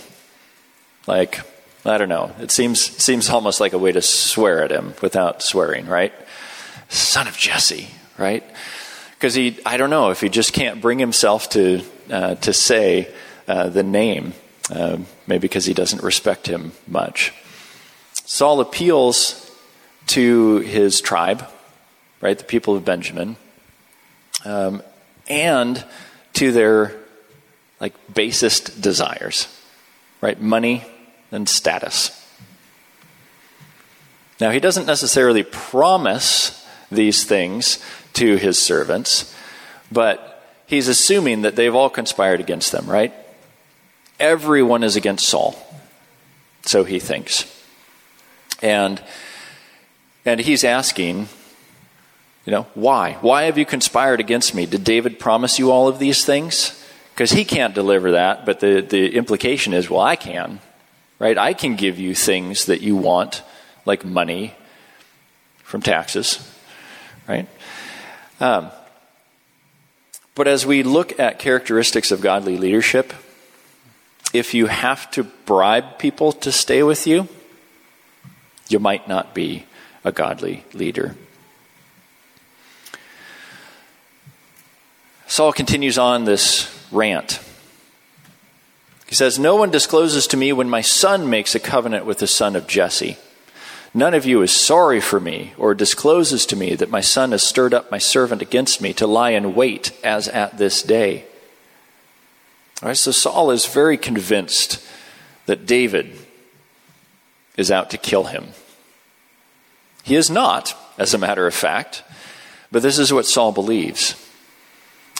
Like, 1.06 1.42
I 1.86 2.00
don't 2.00 2.10
know. 2.10 2.32
It 2.40 2.50
seems 2.50 2.82
seems 2.82 3.30
almost 3.30 3.60
like 3.60 3.74
a 3.74 3.78
way 3.78 3.92
to 3.92 4.02
swear 4.02 4.64
at 4.64 4.72
him 4.72 4.96
without 5.00 5.44
swearing, 5.44 5.86
right? 5.86 6.14
Son 6.90 7.28
of 7.28 7.38
Jesse, 7.38 7.90
right? 8.18 8.44
Because 9.16 9.34
he, 9.34 9.58
I 9.66 9.78
don't 9.78 9.90
know 9.90 10.12
if 10.12 10.22
he 10.22 10.30
just 10.30 10.54
can't 10.54 10.82
bring 10.82 11.00
himself 11.00 11.50
to 11.52 11.82
uh, 12.10 12.36
to 12.36 12.54
say 12.54 13.14
uh, 13.48 13.70
the 13.70 13.84
name, 13.84 14.34
uh, 14.70 14.98
maybe 15.28 15.42
because 15.42 15.66
he 15.66 15.74
doesn't 15.74 16.04
respect 16.04 16.48
him 16.48 16.72
much. 16.88 17.34
Saul 18.26 18.60
appeals 18.60 19.52
to 20.08 20.58
his 20.60 21.02
tribe, 21.02 21.48
right, 22.22 22.38
the 22.38 22.44
people 22.44 22.76
of 22.76 22.86
Benjamin, 22.86 23.38
um, 24.44 24.82
and 25.28 25.84
to 26.34 26.52
their 26.52 26.94
like 27.80 27.94
basest 28.14 28.82
desires, 28.82 29.48
right, 30.22 30.40
money, 30.40 30.84
and 31.32 31.48
status. 31.48 32.22
Now, 34.40 34.52
he 34.52 34.60
doesn't 34.60 34.86
necessarily 34.86 35.44
promise 35.44 36.66
these 36.92 37.24
things 37.24 37.80
to 38.16 38.38
his 38.38 38.62
servants, 38.62 39.36
but 39.92 40.44
he's 40.66 40.88
assuming 40.88 41.44
that 41.44 41.56
they've 41.56 41.74
all 41.74 41.90
conspired 41.90 42.40
against 42.40 42.72
them, 42.72 42.86
right? 42.88 43.14
Everyone 44.20 44.84
is 44.84 44.96
against 44.96 45.28
Saul. 45.28 45.56
So 46.64 46.84
he 46.84 47.00
thinks. 47.00 47.52
And 48.62 49.02
and 50.26 50.40
he's 50.40 50.64
asking, 50.64 51.28
you 52.46 52.52
know, 52.52 52.66
why? 52.74 53.18
Why 53.22 53.44
have 53.44 53.58
you 53.60 53.66
conspired 53.66 54.20
against 54.20 54.56
me? 54.56 54.66
Did 54.66 54.84
David 54.84 55.20
promise 55.20 55.60
you 55.60 55.72
all 55.72 55.88
of 55.88 56.00
these 56.00 56.26
things? 56.26 56.84
Because 57.14 57.32
he 57.32 57.46
can't 57.46 57.76
deliver 57.76 58.12
that, 58.12 58.46
but 58.46 58.60
the, 58.60 58.82
the 58.82 59.16
implication 59.16 59.74
is, 59.74 59.90
well, 59.90 60.02
I 60.02 60.16
can 60.16 60.60
right? 61.20 61.38
I 61.38 61.54
can 61.54 61.76
give 61.76 62.00
you 62.00 62.16
things 62.16 62.66
that 62.66 62.82
you 62.82 62.96
want, 62.96 63.44
like 63.86 64.04
money 64.04 64.54
from 65.64 65.82
taxes, 65.82 66.40
right? 67.28 67.48
Um, 68.40 68.70
but 70.34 70.48
as 70.48 70.66
we 70.66 70.84
look 70.84 71.20
at 71.20 71.40
characteristics 71.40 72.12
of 72.12 72.22
godly 72.22 72.58
leadership, 72.58 73.14
if 74.34 74.54
you 74.54 74.68
have 74.68 75.10
to 75.12 75.24
bribe 75.24 75.98
people 75.98 76.32
to 76.34 76.52
stay 76.52 76.84
with 76.84 77.08
you, 77.08 77.28
you 78.68 78.80
might 78.80 79.08
not 79.08 79.34
be 79.34 79.66
a 80.04 80.12
godly 80.12 80.66
leader. 80.74 81.16
Saul 85.28 85.54
continues 85.54 85.98
on 85.98 86.26
this 86.26 86.72
rant 86.92 87.40
he 89.08 89.16
says, 89.16 89.38
No 89.38 89.56
one 89.56 89.72
discloses 89.72 90.28
to 90.28 90.38
me 90.38 90.52
when 90.52 90.70
my 90.70 90.82
son 90.82 91.30
makes 91.30 91.56
a 91.56 91.60
covenant 91.60 92.06
with 92.06 92.20
the 92.20 92.28
son 92.28 92.56
of 92.56 92.68
Jesse. 92.68 93.18
None 93.96 94.14
of 94.14 94.26
you 94.26 94.42
is 94.42 94.52
sorry 94.52 95.00
for 95.00 95.22
me 95.22 95.54
or 95.58 95.74
discloses 95.74 96.46
to 96.48 96.58
me 96.58 96.76
that 96.76 96.90
my 96.90 97.00
son 97.00 97.32
has 97.32 97.44
stirred 97.44 97.74
up 97.74 97.90
my 97.90 97.98
servant 97.98 98.42
against 98.42 98.82
me 98.82 98.92
to 98.92 99.08
lie 99.08 99.30
in 99.30 99.56
wait 99.56 99.94
as 100.04 100.28
at 100.28 100.58
this 100.58 100.84
day. 100.84 101.24
All 102.84 102.90
right, 102.90 102.98
so 102.98 103.12
Saul 103.12 103.52
is 103.52 103.66
very 103.66 103.98
convinced 103.98 104.86
that 105.46 105.66
David 105.66 106.12
is 107.56 107.72
out 107.72 107.90
to 107.92 107.98
kill 107.98 108.26
him. 108.26 108.48
He 110.04 110.18
is 110.18 110.30
not, 110.30 110.76
as 110.98 111.14
a 111.14 111.18
matter 111.18 111.48
of 111.48 111.54
fact, 111.54 112.04
but 112.74 112.82
this 112.82 113.00
is 113.00 113.14
what 113.14 113.26
Saul 113.26 113.54
believes. 113.54 114.22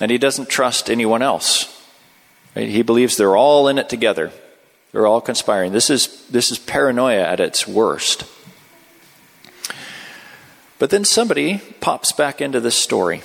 And 0.02 0.12
he 0.12 0.18
doesn't 0.18 0.50
trust 0.50 0.90
anyone 0.90 1.22
else. 1.22 1.82
He 2.56 2.82
believes 2.82 3.16
they're 3.16 3.38
all 3.38 3.70
in 3.70 3.78
it 3.78 3.88
together. 3.88 4.34
They're 4.92 5.08
all 5.08 5.22
conspiring. 5.22 5.72
This 5.72 5.90
is, 5.90 6.28
this 6.28 6.52
is 6.52 6.60
paranoia 6.60 7.22
at 7.22 7.40
its 7.40 7.66
worst. 7.66 8.26
But 10.78 10.90
then 10.90 11.06
somebody 11.06 11.62
pops 11.80 12.12
back 12.12 12.42
into 12.42 12.60
this 12.60 12.76
story. 12.76 13.22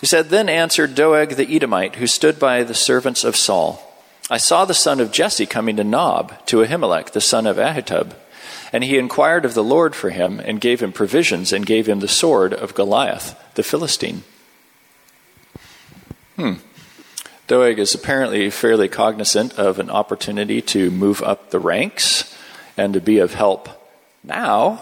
He 0.00 0.06
said, 0.06 0.28
Then 0.28 0.48
answered 0.48 0.94
Doeg 0.94 1.30
the 1.30 1.54
Edomite, 1.54 1.96
who 1.96 2.06
stood 2.06 2.38
by 2.38 2.62
the 2.62 2.74
servants 2.74 3.24
of 3.24 3.36
Saul 3.36 3.86
I 4.32 4.36
saw 4.36 4.64
the 4.64 4.74
son 4.74 5.00
of 5.00 5.10
Jesse 5.10 5.44
coming 5.44 5.76
to 5.76 5.84
Nob, 5.84 6.46
to 6.46 6.58
Ahimelech, 6.58 7.10
the 7.10 7.20
son 7.20 7.48
of 7.48 7.56
Ahitub. 7.56 8.14
And 8.72 8.84
he 8.84 8.96
inquired 8.96 9.44
of 9.44 9.54
the 9.54 9.64
Lord 9.64 9.96
for 9.96 10.10
him, 10.10 10.38
and 10.38 10.60
gave 10.60 10.80
him 10.80 10.92
provisions, 10.92 11.52
and 11.52 11.66
gave 11.66 11.88
him 11.88 11.98
the 11.98 12.06
sword 12.06 12.54
of 12.54 12.76
Goliath, 12.76 13.34
the 13.56 13.64
Philistine. 13.64 14.22
Hmm. 16.36 16.54
Doeg 17.48 17.80
is 17.80 17.92
apparently 17.92 18.48
fairly 18.50 18.88
cognizant 18.88 19.58
of 19.58 19.80
an 19.80 19.90
opportunity 19.90 20.62
to 20.62 20.92
move 20.92 21.20
up 21.24 21.50
the 21.50 21.58
ranks 21.58 22.32
and 22.76 22.94
to 22.94 23.00
be 23.00 23.18
of 23.18 23.34
help 23.34 23.68
now. 24.22 24.80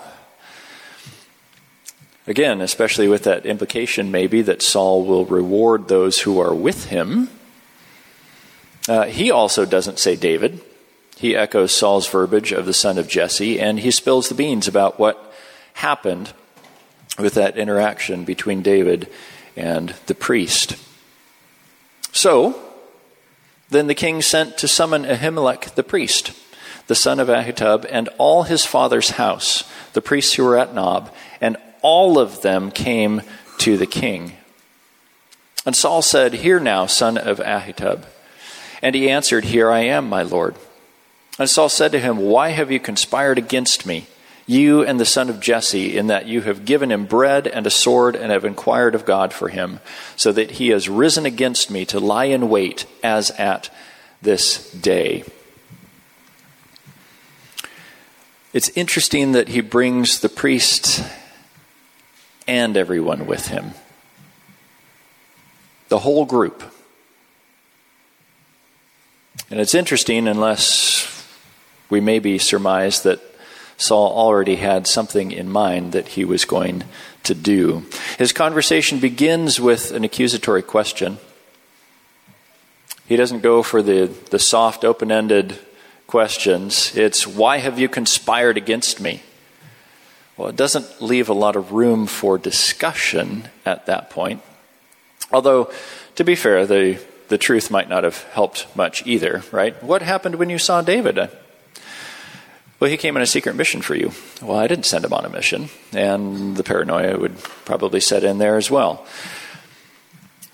Again, 2.28 2.60
especially 2.60 3.08
with 3.08 3.22
that 3.22 3.46
implication, 3.46 4.10
maybe 4.10 4.42
that 4.42 4.60
Saul 4.60 5.02
will 5.06 5.24
reward 5.24 5.88
those 5.88 6.20
who 6.20 6.38
are 6.40 6.54
with 6.54 6.84
him. 6.84 7.30
Uh, 8.86 9.06
he 9.06 9.30
also 9.30 9.64
doesn't 9.64 9.98
say 9.98 10.14
David. 10.14 10.60
He 11.16 11.34
echoes 11.34 11.74
Saul's 11.74 12.06
verbiage 12.06 12.52
of 12.52 12.66
the 12.66 12.74
son 12.74 12.98
of 12.98 13.08
Jesse, 13.08 13.58
and 13.58 13.80
he 13.80 13.90
spills 13.90 14.28
the 14.28 14.34
beans 14.34 14.68
about 14.68 14.98
what 14.98 15.32
happened 15.72 16.34
with 17.18 17.32
that 17.32 17.56
interaction 17.56 18.24
between 18.24 18.60
David 18.60 19.08
and 19.56 19.94
the 20.04 20.14
priest. 20.14 20.76
So, 22.12 22.60
then 23.70 23.86
the 23.86 23.94
king 23.94 24.20
sent 24.20 24.58
to 24.58 24.68
summon 24.68 25.04
Ahimelech 25.04 25.76
the 25.76 25.82
priest, 25.82 26.32
the 26.88 26.94
son 26.94 27.20
of 27.20 27.28
Ahitub, 27.28 27.86
and 27.90 28.10
all 28.18 28.42
his 28.42 28.66
father's 28.66 29.12
house, 29.12 29.64
the 29.94 30.02
priests 30.02 30.34
who 30.34 30.44
were 30.44 30.58
at 30.58 30.74
Nob, 30.74 31.10
and 31.40 31.56
all 31.88 32.18
of 32.18 32.42
them 32.42 32.70
came 32.70 33.22
to 33.56 33.78
the 33.78 33.86
king. 33.86 34.34
And 35.64 35.74
Saul 35.74 36.02
said, 36.02 36.34
Hear 36.34 36.60
now, 36.60 36.84
son 36.84 37.16
of 37.16 37.38
Ahitub. 37.38 38.04
And 38.82 38.94
he 38.94 39.08
answered, 39.08 39.46
Here 39.46 39.70
I 39.70 39.80
am, 39.80 40.06
my 40.06 40.22
lord. 40.22 40.54
And 41.38 41.48
Saul 41.48 41.70
said 41.70 41.92
to 41.92 41.98
him, 41.98 42.18
Why 42.18 42.50
have 42.50 42.70
you 42.70 42.78
conspired 42.78 43.38
against 43.38 43.86
me? 43.86 44.06
you 44.46 44.82
and 44.82 44.98
the 44.98 45.04
son 45.04 45.28
of 45.28 45.40
Jesse, 45.40 45.94
in 45.94 46.06
that 46.06 46.26
you 46.26 46.40
have 46.40 46.64
given 46.64 46.90
him 46.90 47.04
bread 47.04 47.46
and 47.46 47.66
a 47.66 47.70
sword 47.70 48.16
and 48.16 48.32
have 48.32 48.46
inquired 48.46 48.94
of 48.94 49.04
God 49.04 49.34
for 49.34 49.50
him, 49.50 49.78
so 50.16 50.32
that 50.32 50.52
he 50.52 50.68
has 50.68 50.88
risen 50.88 51.26
against 51.26 51.70
me 51.70 51.84
to 51.84 52.00
lie 52.00 52.24
in 52.24 52.48
wait 52.48 52.86
as 53.04 53.30
at 53.32 53.68
this 54.22 54.72
day. 54.72 55.22
It's 58.54 58.70
interesting 58.70 59.32
that 59.32 59.48
he 59.48 59.60
brings 59.60 60.20
the 60.20 60.30
priest 60.30 61.04
and 62.48 62.76
everyone 62.76 63.26
with 63.26 63.48
him, 63.48 63.72
the 65.88 66.00
whole 66.00 66.24
group. 66.24 66.62
And 69.50 69.60
it's 69.60 69.74
interesting, 69.74 70.26
unless 70.26 71.26
we 71.88 72.00
maybe 72.00 72.38
surmise 72.38 73.02
that 73.02 73.20
Saul 73.76 74.12
already 74.12 74.56
had 74.56 74.86
something 74.86 75.30
in 75.30 75.48
mind 75.48 75.92
that 75.92 76.08
he 76.08 76.24
was 76.24 76.44
going 76.44 76.84
to 77.22 77.34
do. 77.34 77.86
His 78.18 78.32
conversation 78.32 78.98
begins 78.98 79.60
with 79.60 79.92
an 79.92 80.02
accusatory 80.02 80.62
question. 80.62 81.18
He 83.06 83.16
doesn't 83.16 83.40
go 83.40 83.62
for 83.62 83.82
the, 83.82 84.06
the 84.30 84.38
soft, 84.38 84.84
open 84.84 85.12
ended 85.12 85.58
questions. 86.06 86.94
It's, 86.96 87.26
Why 87.26 87.58
have 87.58 87.78
you 87.78 87.88
conspired 87.88 88.56
against 88.56 89.00
me? 89.00 89.22
Well, 90.38 90.48
it 90.48 90.56
doesn't 90.56 91.02
leave 91.02 91.28
a 91.28 91.34
lot 91.34 91.56
of 91.56 91.72
room 91.72 92.06
for 92.06 92.38
discussion 92.38 93.48
at 93.66 93.86
that 93.86 94.08
point. 94.08 94.40
Although, 95.32 95.72
to 96.14 96.22
be 96.22 96.36
fair, 96.36 96.64
the, 96.64 97.04
the 97.26 97.38
truth 97.38 97.72
might 97.72 97.88
not 97.88 98.04
have 98.04 98.22
helped 98.32 98.68
much 98.76 99.04
either, 99.04 99.42
right? 99.50 99.82
What 99.82 100.00
happened 100.00 100.36
when 100.36 100.48
you 100.48 100.58
saw 100.58 100.80
David? 100.80 101.18
Well, 102.78 102.88
he 102.88 102.96
came 102.96 103.16
on 103.16 103.22
a 103.22 103.26
secret 103.26 103.56
mission 103.56 103.82
for 103.82 103.96
you. 103.96 104.12
Well, 104.40 104.56
I 104.56 104.68
didn't 104.68 104.86
send 104.86 105.04
him 105.04 105.12
on 105.12 105.24
a 105.24 105.28
mission. 105.28 105.70
And 105.92 106.56
the 106.56 106.62
paranoia 106.62 107.18
would 107.18 107.36
probably 107.64 107.98
set 107.98 108.22
in 108.22 108.38
there 108.38 108.56
as 108.56 108.70
well. 108.70 109.04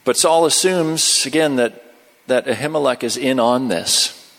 But 0.04 0.16
Saul 0.16 0.46
assumes, 0.46 1.26
again, 1.26 1.56
that, 1.56 1.94
that 2.26 2.46
Ahimelech 2.46 3.02
is 3.02 3.18
in 3.18 3.38
on 3.38 3.68
this, 3.68 4.32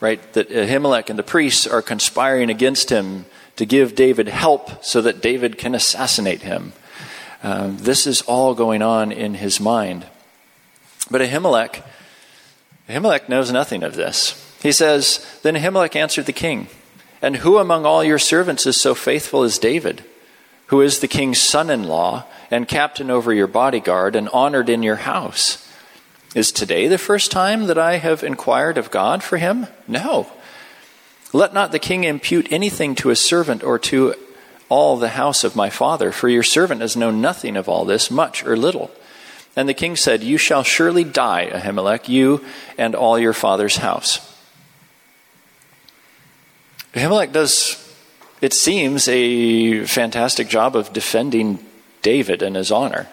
right? 0.00 0.20
That 0.32 0.50
Ahimelech 0.50 1.08
and 1.08 1.18
the 1.18 1.22
priests 1.22 1.68
are 1.68 1.82
conspiring 1.82 2.50
against 2.50 2.90
him 2.90 3.26
to 3.62 3.66
give 3.66 3.94
David 3.94 4.26
help 4.26 4.84
so 4.84 5.00
that 5.02 5.22
David 5.22 5.56
can 5.56 5.76
assassinate 5.76 6.42
him. 6.42 6.72
Um, 7.44 7.76
this 7.76 8.08
is 8.08 8.20
all 8.22 8.56
going 8.56 8.82
on 8.82 9.12
in 9.12 9.34
his 9.34 9.60
mind. 9.60 10.04
But 11.08 11.20
Ahimelech, 11.20 11.84
Ahimelech 12.88 13.28
knows 13.28 13.52
nothing 13.52 13.84
of 13.84 13.94
this. 13.94 14.34
He 14.60 14.72
says, 14.72 15.24
Then 15.44 15.54
Ahimelech 15.54 15.94
answered 15.94 16.26
the 16.26 16.32
king, 16.32 16.66
And 17.22 17.36
who 17.36 17.58
among 17.58 17.86
all 17.86 18.02
your 18.02 18.18
servants 18.18 18.66
is 18.66 18.80
so 18.80 18.96
faithful 18.96 19.44
as 19.44 19.60
David, 19.60 20.02
who 20.66 20.80
is 20.80 20.98
the 20.98 21.06
king's 21.06 21.38
son 21.38 21.70
in 21.70 21.84
law 21.84 22.24
and 22.50 22.66
captain 22.66 23.12
over 23.12 23.32
your 23.32 23.46
bodyguard 23.46 24.16
and 24.16 24.28
honored 24.30 24.70
in 24.70 24.82
your 24.82 24.96
house? 24.96 25.70
Is 26.34 26.50
today 26.50 26.88
the 26.88 26.98
first 26.98 27.30
time 27.30 27.68
that 27.68 27.78
I 27.78 27.98
have 27.98 28.24
inquired 28.24 28.76
of 28.76 28.90
God 28.90 29.22
for 29.22 29.36
him? 29.36 29.68
No. 29.86 30.26
Let 31.32 31.54
not 31.54 31.72
the 31.72 31.78
king 31.78 32.04
impute 32.04 32.52
anything 32.52 32.94
to 32.96 33.10
a 33.10 33.16
servant 33.16 33.62
or 33.62 33.78
to 33.80 34.14
all 34.68 34.96
the 34.96 35.10
house 35.10 35.44
of 35.44 35.56
my 35.56 35.70
father, 35.70 36.12
for 36.12 36.28
your 36.28 36.42
servant 36.42 36.80
has 36.80 36.96
known 36.96 37.20
nothing 37.20 37.56
of 37.56 37.68
all 37.68 37.84
this, 37.84 38.10
much 38.10 38.44
or 38.44 38.56
little. 38.56 38.90
And 39.54 39.68
the 39.68 39.74
king 39.74 39.96
said, 39.96 40.22
You 40.22 40.38
shall 40.38 40.62
surely 40.62 41.04
die, 41.04 41.50
Ahimelech, 41.52 42.08
you 42.08 42.44
and 42.78 42.94
all 42.94 43.18
your 43.18 43.34
father's 43.34 43.76
house. 43.76 44.28
Ahimelech 46.94 47.32
does, 47.32 47.76
it 48.40 48.52
seems, 48.52 49.08
a 49.08 49.84
fantastic 49.84 50.48
job 50.48 50.74
of 50.74 50.92
defending 50.92 51.58
David 52.00 52.42
and 52.42 52.56
his 52.56 52.72
honor. 52.72 53.08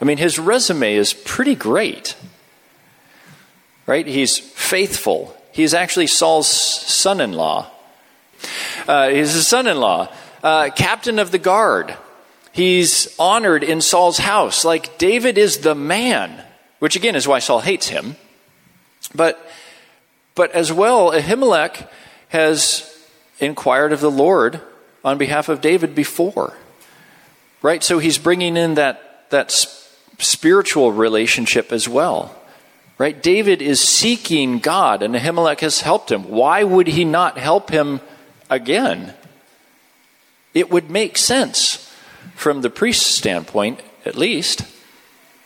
I 0.00 0.04
mean, 0.04 0.18
his 0.18 0.38
resume 0.38 0.94
is 0.94 1.14
pretty 1.14 1.54
great. 1.54 2.16
Right? 3.86 4.06
He's 4.06 4.38
faithful. 4.38 5.36
He's 5.56 5.72
actually 5.72 6.06
Saul's 6.06 6.48
son 6.48 7.18
in 7.18 7.32
law. 7.32 7.70
Uh, 8.86 9.08
he's 9.08 9.32
his 9.32 9.48
son 9.48 9.66
in 9.66 9.80
law, 9.80 10.12
uh, 10.42 10.68
captain 10.76 11.18
of 11.18 11.30
the 11.30 11.38
guard. 11.38 11.96
He's 12.52 13.18
honored 13.18 13.64
in 13.64 13.80
Saul's 13.80 14.18
house. 14.18 14.66
Like, 14.66 14.98
David 14.98 15.38
is 15.38 15.60
the 15.60 15.74
man, 15.74 16.44
which 16.78 16.94
again 16.94 17.16
is 17.16 17.26
why 17.26 17.38
Saul 17.38 17.60
hates 17.60 17.88
him. 17.88 18.16
But, 19.14 19.40
but 20.34 20.52
as 20.52 20.70
well, 20.70 21.12
Ahimelech 21.12 21.88
has 22.28 22.94
inquired 23.40 23.94
of 23.94 24.00
the 24.00 24.10
Lord 24.10 24.60
on 25.02 25.16
behalf 25.16 25.48
of 25.48 25.62
David 25.62 25.94
before. 25.94 26.52
Right? 27.62 27.82
So 27.82 27.98
he's 27.98 28.18
bringing 28.18 28.58
in 28.58 28.74
that, 28.74 29.30
that 29.30 29.52
spiritual 30.18 30.92
relationship 30.92 31.72
as 31.72 31.88
well. 31.88 32.36
Right? 32.98 33.22
David 33.22 33.60
is 33.60 33.80
seeking 33.80 34.58
God, 34.58 35.02
and 35.02 35.14
Ahimelech 35.14 35.60
has 35.60 35.82
helped 35.82 36.10
him. 36.10 36.30
Why 36.30 36.64
would 36.64 36.86
he 36.86 37.04
not 37.04 37.36
help 37.36 37.70
him 37.70 38.00
again? 38.48 39.12
It 40.54 40.70
would 40.70 40.90
make 40.90 41.18
sense 41.18 41.92
from 42.34 42.62
the 42.62 42.70
priest's 42.70 43.14
standpoint, 43.14 43.80
at 44.06 44.16
least. 44.16 44.62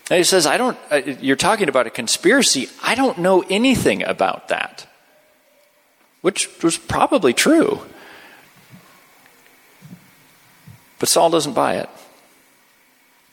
And 0.09 0.19
he 0.19 0.25
says, 0.25 0.47
I 0.47 0.57
don't, 0.57 0.79
uh, 0.91 1.03
you're 1.21 1.37
talking 1.37 1.69
about 1.69 1.89
a 1.89 1.91
conspiracy. 1.91 2.69
I 2.83 2.95
don't 2.95 3.19
know 3.19 3.45
anything 3.49 4.05
about 4.05 4.49
that 4.49 4.87
which 6.23 6.49
was 6.63 6.77
probably 6.77 7.33
true. 7.33 7.81
But 10.99 11.09
Saul 11.09 11.31
doesn't 11.31 11.55
buy 11.55 11.77
it. 11.77 11.89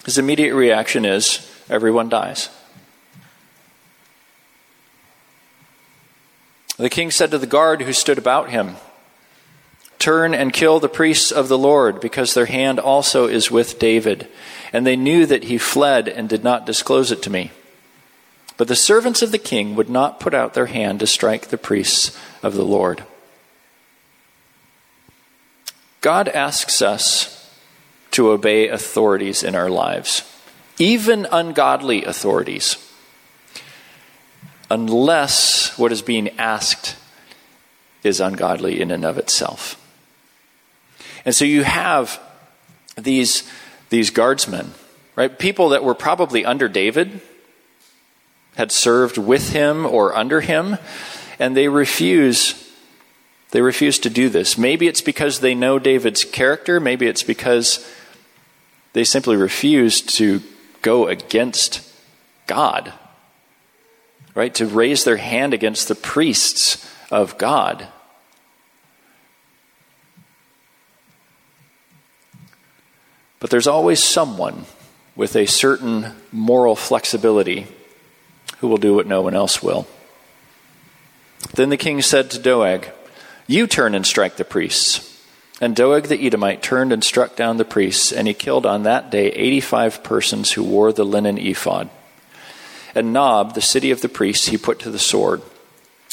His 0.06 0.18
immediate 0.18 0.56
reaction 0.56 1.04
is 1.04 1.52
everyone 1.70 2.08
dies. 2.08 2.50
The 6.78 6.90
king 6.90 7.12
said 7.12 7.32
to 7.32 7.38
the 7.38 7.48
guard 7.48 7.82
who 7.82 7.94
stood 7.94 8.18
about 8.18 8.50
him, 8.50 8.78
Turn 10.00 10.36
and 10.36 10.54
kill 10.54 10.80
the 10.80 10.88
priests 10.88 11.32
of 11.32 11.48
the 11.48 11.58
Lord, 11.58 12.00
because 12.00 12.34
their 12.34 12.46
hand 12.46 12.80
also 12.80 13.28
is 13.28 13.50
with 13.50 13.80
David. 13.80 14.28
And 14.72 14.86
they 14.86 14.96
knew 14.96 15.26
that 15.26 15.46
he 15.46 15.58
fled 15.58 16.08
and 16.08 16.30
did 16.30 16.44
not 16.44 16.68
disclose 16.68 17.12
it 17.12 17.24
to 17.24 17.32
me. 17.32 17.52
But 18.58 18.68
the 18.68 18.76
servants 18.76 19.22
of 19.22 19.32
the 19.32 19.38
king 19.38 19.76
would 19.76 19.90
not 19.90 20.20
put 20.20 20.34
out 20.34 20.54
their 20.54 20.68
hand 20.68 21.00
to 21.00 21.08
strike 21.08 21.48
the 21.48 21.58
priests 21.58 22.18
of 22.44 22.54
the 22.54 22.66
Lord. 22.66 23.04
God 26.02 26.28
asks 26.30 26.82
us 26.82 27.52
to 28.12 28.30
obey 28.30 28.68
authorities 28.70 29.44
in 29.44 29.56
our 29.56 29.70
lives, 29.70 30.24
even 30.80 31.28
ungodly 31.32 32.06
authorities, 32.06 32.78
unless 34.70 35.78
what 35.78 35.92
is 35.92 36.02
being 36.02 36.30
asked 36.38 36.96
is 38.04 38.20
ungodly 38.20 38.82
in 38.82 38.92
and 38.92 39.06
of 39.06 39.18
itself. 39.18 39.82
And 41.26 41.36
so 41.36 41.46
you 41.46 41.64
have 41.64 42.20
these, 42.96 43.50
these 43.90 44.10
guardsmen, 44.10 44.72
right? 45.16 45.38
People 45.38 45.70
that 45.70 45.84
were 45.84 45.96
probably 45.96 46.46
under 46.46 46.68
David 46.68 47.22
had 48.56 48.72
served 48.72 49.18
with 49.18 49.52
him 49.54 49.86
or 49.86 50.16
under 50.16 50.42
him, 50.42 50.78
and 51.40 51.56
they 51.56 51.68
refuse 51.68 52.64
they 53.52 53.62
refuse 53.62 53.98
to 54.00 54.10
do 54.10 54.30
this. 54.30 54.58
Maybe 54.58 54.88
it's 54.88 55.02
because 55.02 55.40
they 55.40 55.56
know 55.56 55.80
David's 55.80 56.26
character, 56.26 56.80
maybe 56.80 57.08
it's 57.08 57.24
because 57.24 57.90
they 58.94 59.04
simply 59.04 59.38
refuse 59.38 60.02
to 60.02 60.42
go 60.82 61.08
against 61.08 61.82
God. 62.46 62.92
Right? 64.38 64.54
To 64.54 64.68
raise 64.68 65.04
their 65.04 65.18
hand 65.18 65.56
against 65.56 65.88
the 65.88 65.96
priests 65.96 66.88
of 67.10 67.40
God. 67.40 67.88
But 73.40 73.50
there's 73.50 73.66
always 73.66 74.04
someone 74.04 74.66
with 75.16 75.36
a 75.36 75.48
certain 75.48 76.14
moral 76.32 76.76
flexibility 76.76 77.66
who 78.60 78.68
will 78.68 78.78
do 78.78 78.94
what 78.94 79.08
no 79.08 79.24
one 79.24 79.34
else 79.34 79.64
will. 79.64 79.88
Then 81.56 81.70
the 81.70 81.76
king 81.76 82.04
said 82.04 82.30
to 82.30 82.40
Doeg, 82.40 82.92
You 83.48 83.66
turn 83.66 83.96
and 83.96 84.06
strike 84.06 84.38
the 84.38 84.46
priests. 84.46 85.20
And 85.60 85.76
Doeg 85.76 86.04
the 86.04 86.28
Edomite 86.28 86.62
turned 86.62 86.94
and 86.94 87.04
struck 87.04 87.36
down 87.36 87.58
the 87.58 87.66
priests, 87.66 88.12
and 88.12 88.28
he 88.28 88.36
killed 88.36 88.68
on 88.68 88.84
that 88.84 89.10
day 89.10 89.32
85 89.32 90.04
persons 90.04 90.52
who 90.52 90.64
wore 90.64 90.94
the 90.94 91.04
linen 91.04 91.40
ephod. 91.40 91.90
And 92.98 93.14
Nob, 93.14 93.54
the 93.54 93.62
city 93.62 93.92
of 93.92 94.02
the 94.02 94.10
priests, 94.10 94.48
he 94.48 94.58
put 94.58 94.80
to 94.80 94.90
the 94.90 94.98
sword. 94.98 95.44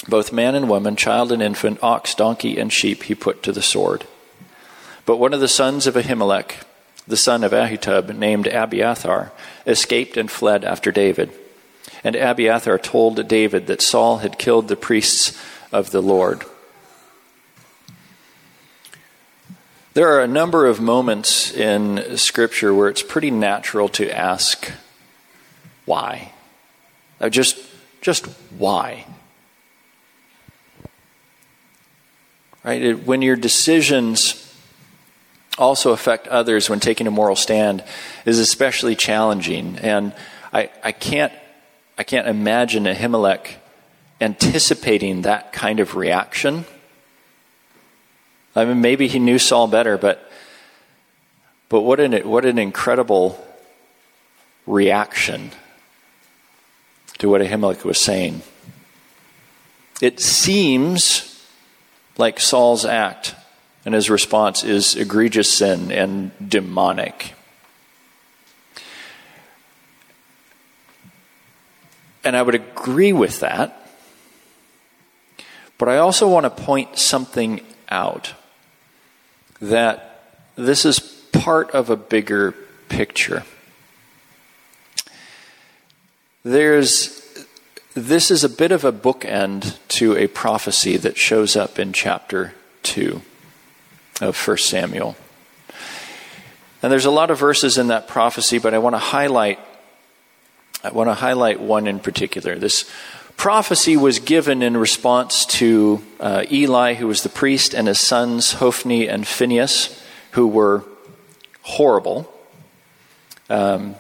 Both 0.07 0.35
man 0.35 0.55
and 0.55 0.69
woman, 0.69 0.97
child 0.97 1.33
and 1.33 1.43
infant, 1.43 1.83
ox, 1.83 2.15
donkey, 2.15 2.59
and 2.59 2.71
sheep 2.71 3.05
he 3.05 3.15
put 3.15 3.43
to 3.45 3.53
the 3.53 3.63
sword. 3.63 4.05
But 5.07 5.17
one 5.17 5.33
of 5.33 5.41
the 5.41 5.49
sons 5.49 5.87
of 5.87 5.95
Ahimelech, 5.95 6.57
the 7.09 7.17
son 7.17 7.43
of 7.43 7.53
Ahitub, 7.53 8.15
named 8.15 8.47
Abiathar, 8.47 9.33
escaped 9.67 10.19
and 10.19 10.31
fled 10.31 10.63
after 10.63 10.93
David. 10.93 11.33
And 12.05 12.17
Abiathar 12.17 12.79
told 12.79 13.29
David 13.29 13.67
that 13.69 13.81
Saul 13.81 14.19
had 14.19 14.39
killed 14.39 14.69
the 14.69 14.77
priests 14.77 15.33
of 15.73 15.91
the 15.91 16.03
Lord. 16.03 16.45
There 19.95 20.15
are 20.15 20.21
a 20.21 20.29
number 20.29 20.67
of 20.67 20.83
moments 20.83 21.51
in 21.51 22.19
Scripture 22.19 22.75
where 22.75 22.91
it's 22.91 23.03
pretty 23.03 23.31
natural 23.31 23.89
to 23.89 24.15
ask, 24.15 24.71
why? 25.87 26.34
Just, 27.31 27.59
just 28.01 28.27
why? 28.59 29.07
Right? 32.65 32.99
When 33.05 33.23
your 33.23 33.37
decisions 33.37 34.41
also 35.59 35.93
affect 35.93 36.27
others 36.29 36.69
when 36.69 36.81
taking 36.81 37.07
a 37.07 37.11
moral 37.11 37.37
stand 37.37 37.85
is 38.25 38.39
especially 38.39 38.97
challenging. 38.97 39.79
And 39.79 40.13
I, 40.53 40.71
I 40.83 40.93
can't 40.93 41.33
I 41.97 42.03
can't 42.03 42.27
imagine 42.27 42.85
Ahimelech 42.85 43.55
anticipating 44.21 45.23
that 45.23 45.53
kind 45.53 45.79
of 45.79 45.95
reaction. 45.95 46.65
I 48.57 48.65
mean, 48.65 48.81
maybe 48.81 49.07
he 49.07 49.21
knew 49.21 49.39
Saul 49.39 49.69
better, 49.69 49.97
but 49.97 50.29
but 51.69 51.83
what 51.83 52.01
an 52.01 52.29
what 52.29 52.45
an 52.45 52.59
incredible 52.59 53.45
reaction 54.67 55.53
to 57.19 57.29
what 57.29 57.41
Ahimelech 57.41 57.85
was 57.85 58.01
saying. 58.01 58.43
It 60.01 60.21
seems 60.21 61.43
like 62.19 62.41
Saul's 62.41 62.85
act 62.85 63.35
and 63.85 63.95
his 63.95 64.09
response 64.09 64.65
is 64.65 64.97
egregious 64.97 65.53
sin 65.53 65.93
and 65.93 66.31
demonic. 66.47 67.35
And 72.25 72.37
I 72.37 72.43
would 72.43 72.55
agree 72.55 73.13
with 73.13 73.41
that. 73.41 73.81
But 75.77 75.89
I 75.89 75.99
also 75.99 76.29
want 76.29 76.45
to 76.45 76.51
point 76.51 76.99
something 76.99 77.61
out 77.91 78.35
that 79.61 80.33
this 80.57 80.85
is 80.85 81.01
part 81.33 81.71
of 81.73 81.91
a 81.91 81.97
bigger 81.97 82.53
picture. 82.89 83.45
There's 86.45 87.23
this 87.95 88.31
is 88.31 88.45
a 88.45 88.51
bit 88.51 88.71
of 88.71 88.85
a 88.85 88.93
bookend 88.93 89.79
to 89.89 90.15
a 90.15 90.27
prophecy 90.27 90.99
that 90.99 91.17
shows 91.17 91.57
up 91.57 91.79
in 91.79 91.95
chapter 91.95 92.53
2 92.83 93.23
of 94.21 94.37
1 94.37 94.59
Samuel. 94.59 95.17
And 96.83 96.93
there's 96.93 97.07
a 97.07 97.11
lot 97.11 97.31
of 97.31 97.39
verses 97.39 97.79
in 97.79 97.87
that 97.87 98.09
prophecy, 98.09 98.59
but 98.59 98.75
I 98.75 98.79
want 98.79 98.95
to 98.95 98.99
highlight 98.99 99.59
I 100.83 100.91
want 100.91 101.09
to 101.09 101.15
highlight 101.15 101.61
one 101.61 101.87
in 101.87 101.99
particular. 101.99 102.57
This 102.57 102.85
prophecy 103.39 103.97
was 103.97 104.19
given 104.19 104.63
in 104.63 104.77
response 104.77 105.47
to 105.47 106.03
uh, 106.21 106.45
Eli, 106.53 106.93
who 106.93 107.07
was 107.07 107.23
the 107.23 107.31
priest, 107.31 107.73
and 107.73 107.89
his 107.89 108.01
sons 108.01 108.53
Hophni 108.55 109.09
and 109.09 109.27
Phinehas, 109.27 109.99
who 110.33 110.47
were 110.47 110.85
horrible. 111.63 112.31
Um, 113.49 113.95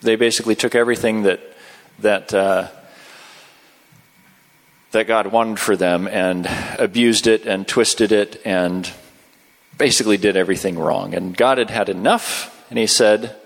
they 0.00 0.16
basically 0.16 0.54
took 0.54 0.74
everything 0.74 1.24
that 1.24 1.51
that 2.00 2.32
uh, 2.34 2.68
that 4.92 5.06
God 5.06 5.28
wanted 5.28 5.58
for 5.58 5.76
them 5.76 6.06
and 6.06 6.48
abused 6.78 7.26
it 7.26 7.46
and 7.46 7.66
twisted 7.66 8.12
it 8.12 8.40
and 8.44 8.90
basically 9.78 10.18
did 10.18 10.36
everything 10.36 10.78
wrong. 10.78 11.14
And 11.14 11.36
God 11.36 11.58
had 11.58 11.70
had 11.70 11.88
enough, 11.88 12.66
and 12.70 12.78
He 12.78 12.86
said, 12.86 13.36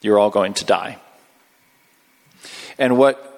"You're 0.00 0.18
all 0.18 0.30
going 0.30 0.54
to 0.54 0.64
die." 0.64 0.98
And 2.78 2.98
what 2.98 3.34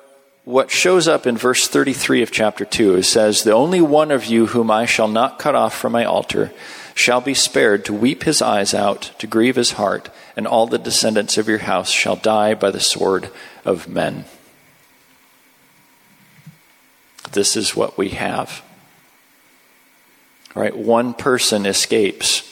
what 0.46 0.70
shows 0.70 1.09
up 1.09 1.27
in 1.27 1.37
verse 1.37 1.66
33 1.66 2.22
of 2.22 2.31
chapter 2.31 2.64
2 2.64 2.99
is 2.99 3.09
says, 3.09 3.42
The 3.42 3.51
only 3.51 3.81
one 3.81 4.12
of 4.12 4.27
you 4.27 4.46
whom 4.46 4.70
I 4.70 4.87
shall 4.87 5.09
not 5.09 5.40
cut 5.40 5.57
off 5.57 5.77
from 5.77 5.90
my 5.90 6.05
altar 6.05 6.53
shall 6.97 7.21
be 7.21 7.35
spared 7.35 7.85
to 7.85 7.93
weep 7.93 8.25
his 8.25 8.43
eyes 8.43 8.75
out, 8.75 9.13
to 9.19 9.27
grieve 9.27 9.55
his 9.55 9.73
heart, 9.73 10.09
and 10.35 10.47
all 10.47 10.67
the 10.67 10.79
descendants 10.79 11.39
of 11.39 11.47
your 11.47 11.59
house 11.59 11.91
shall 11.91 12.17
die 12.17 12.55
by 12.55 12.71
the 12.71 12.81
sword 12.81 13.31
of 13.65 13.87
men. 13.87 14.25
This 17.33 17.55
is 17.55 17.77
what 17.77 17.99
we 17.99 18.09
have. 18.11 18.63
Right? 20.55 20.77
One 20.77 21.13
person 21.13 21.67
escapes 21.67 22.43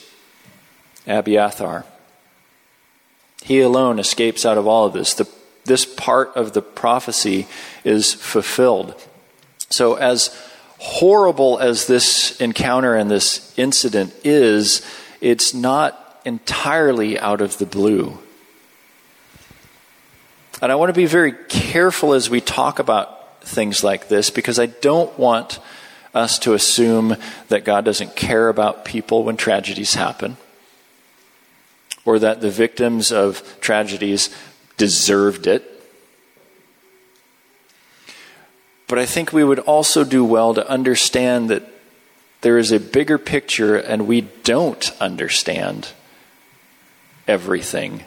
Abiathar. 1.07 1.87
He 3.43 3.61
alone 3.61 3.99
escapes 3.99 4.45
out 4.45 4.59
of 4.59 4.67
all 4.67 4.85
of 4.87 4.93
this. 4.93 5.15
The 5.15 5.29
this 5.65 5.87
part 5.87 6.37
of 6.37 6.53
the 6.53 6.63
prophecy 6.63 7.47
is 7.85 8.13
fulfilled. 8.13 8.95
So, 9.71 9.95
as 9.95 10.37
horrible 10.85 11.59
as 11.59 11.87
this 11.87 12.39
encounter 12.43 12.95
and 12.95 13.11
this 13.11 13.59
incident 13.59 14.15
is, 14.23 14.85
it's 15.23 15.55
not 15.55 16.21
entirely 16.27 17.19
out 17.19 17.41
of 17.41 17.57
the 17.57 17.65
blue. 17.65 18.19
And 20.61 20.71
I 20.71 20.75
want 20.75 20.91
to 20.91 20.95
be 20.95 21.07
very 21.07 21.33
careful 21.49 22.13
as 22.13 22.29
we 22.29 22.43
talk 22.43 22.81
about 22.81 23.41
things 23.41 23.83
like 23.83 24.09
this 24.09 24.29
because 24.29 24.59
I 24.59 24.67
don't 24.67 25.19
want 25.19 25.59
us 26.13 26.39
to 26.41 26.53
assume 26.53 27.17
that 27.49 27.65
God 27.65 27.87
doesn't 27.87 28.15
care 28.15 28.51
about 28.51 28.85
people 28.85 29.25
when 29.25 29.39
tragedies 29.39 29.95
happen 29.95 30.37
or 32.05 32.19
that 32.19 32.43
the 32.43 32.51
victims 32.51 33.11
of 33.11 33.43
tragedies 33.63 34.29
deserved 34.77 35.47
it. 35.47 35.74
But 38.95 39.03
I 39.03 39.07
think 39.07 39.33
we 39.33 39.43
would 39.43 39.59
also 39.59 40.05
do 40.05 40.25
well 40.25 40.55
to 40.55 40.71
understand 40.71 41.51
that 41.51 41.65
there 42.43 42.59
is 42.59 42.71
a 42.71 42.79
bigger 42.79 43.19
picture 43.19 43.75
and 43.77 44.07
we 44.07 44.21
don't 44.21 44.93
understand 45.01 45.89
everything. 47.27 48.05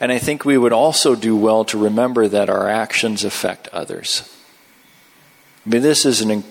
And 0.00 0.10
I 0.10 0.16
think 0.16 0.46
we 0.46 0.56
would 0.56 0.72
also 0.72 1.14
do 1.14 1.36
well 1.36 1.66
to 1.66 1.76
remember 1.76 2.28
that 2.28 2.48
our 2.48 2.66
actions 2.66 3.22
affect 3.22 3.68
others. 3.74 4.22
I 5.66 5.68
mean, 5.68 5.82
this 5.82 6.06
is 6.06 6.22
an, 6.22 6.42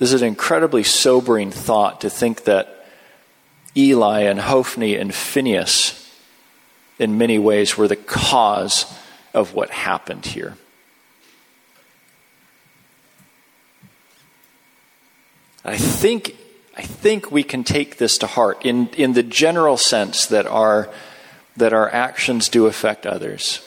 this 0.00 0.12
is 0.12 0.22
an 0.22 0.26
incredibly 0.26 0.82
sobering 0.82 1.52
thought 1.52 2.00
to 2.00 2.10
think 2.10 2.46
that 2.46 2.84
Eli 3.76 4.22
and 4.22 4.40
Hophni 4.40 4.96
and 4.96 5.14
Phineas, 5.14 6.12
in 6.98 7.16
many 7.16 7.38
ways, 7.38 7.78
were 7.78 7.86
the 7.86 7.94
cause 7.94 8.92
of 9.32 9.54
what 9.54 9.70
happened 9.70 10.26
here. 10.26 10.56
I 15.66 15.76
think, 15.76 16.36
I 16.76 16.82
think 16.82 17.32
we 17.32 17.42
can 17.42 17.64
take 17.64 17.98
this 17.98 18.18
to 18.18 18.26
heart 18.26 18.64
in, 18.64 18.88
in 18.90 19.14
the 19.14 19.24
general 19.24 19.76
sense 19.76 20.26
that 20.26 20.46
our, 20.46 20.88
that 21.56 21.72
our 21.72 21.92
actions 21.92 22.48
do 22.48 22.66
affect 22.66 23.04
others. 23.04 23.60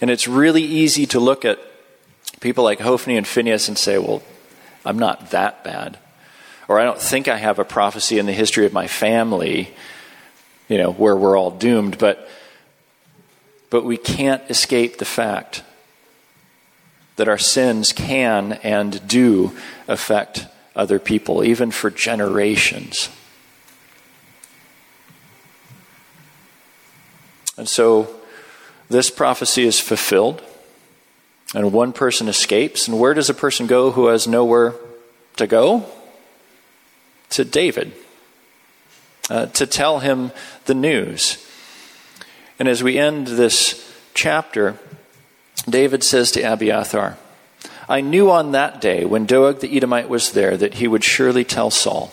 And 0.00 0.10
it's 0.10 0.28
really 0.28 0.62
easy 0.62 1.06
to 1.06 1.20
look 1.20 1.46
at 1.46 1.58
people 2.40 2.64
like 2.64 2.80
Hophni 2.80 3.16
and 3.16 3.26
Phineas 3.26 3.66
and 3.66 3.78
say, 3.78 3.96
well, 3.96 4.22
I'm 4.84 4.98
not 4.98 5.30
that 5.30 5.64
bad. 5.64 5.98
Or 6.68 6.78
I 6.78 6.84
don't 6.84 7.00
think 7.00 7.28
I 7.28 7.38
have 7.38 7.58
a 7.58 7.64
prophecy 7.64 8.18
in 8.18 8.26
the 8.26 8.32
history 8.32 8.66
of 8.66 8.74
my 8.74 8.86
family, 8.86 9.74
you 10.68 10.76
know, 10.76 10.92
where 10.92 11.16
we're 11.16 11.38
all 11.38 11.50
doomed. 11.50 11.96
But 11.96 12.28
but 13.70 13.84
we 13.84 13.96
can't 13.96 14.42
escape 14.48 14.98
the 14.98 15.04
fact 15.04 15.62
that 17.16 17.28
our 17.28 17.38
sins 17.38 17.92
can 17.92 18.54
and 18.62 19.06
do 19.08 19.56
affect 19.88 20.46
other 20.76 20.98
people, 20.98 21.42
even 21.42 21.70
for 21.72 21.90
generations. 21.90 23.08
And 27.56 27.68
so 27.68 28.14
this 28.88 29.10
prophecy 29.10 29.64
is 29.64 29.80
fulfilled, 29.80 30.42
and 31.54 31.72
one 31.72 31.92
person 31.92 32.28
escapes. 32.28 32.86
And 32.86 33.00
where 33.00 33.14
does 33.14 33.30
a 33.30 33.34
person 33.34 33.66
go 33.66 33.90
who 33.90 34.08
has 34.08 34.28
nowhere 34.28 34.74
to 35.36 35.46
go? 35.46 35.86
To 37.30 37.44
David, 37.44 37.92
uh, 39.30 39.46
to 39.46 39.66
tell 39.66 40.00
him 40.00 40.30
the 40.66 40.74
news. 40.74 41.44
And 42.58 42.68
as 42.68 42.82
we 42.82 42.98
end 42.98 43.26
this 43.26 43.90
chapter, 44.14 44.78
David 45.68 46.04
says 46.04 46.30
to 46.32 46.42
Abiathar, 46.42 47.16
I 47.88 48.00
knew 48.00 48.30
on 48.30 48.52
that 48.52 48.80
day 48.80 49.04
when 49.04 49.26
Doeg 49.26 49.60
the 49.60 49.76
Edomite 49.76 50.08
was 50.08 50.32
there 50.32 50.56
that 50.56 50.74
he 50.74 50.88
would 50.88 51.04
surely 51.04 51.44
tell 51.44 51.70
Saul, 51.70 52.12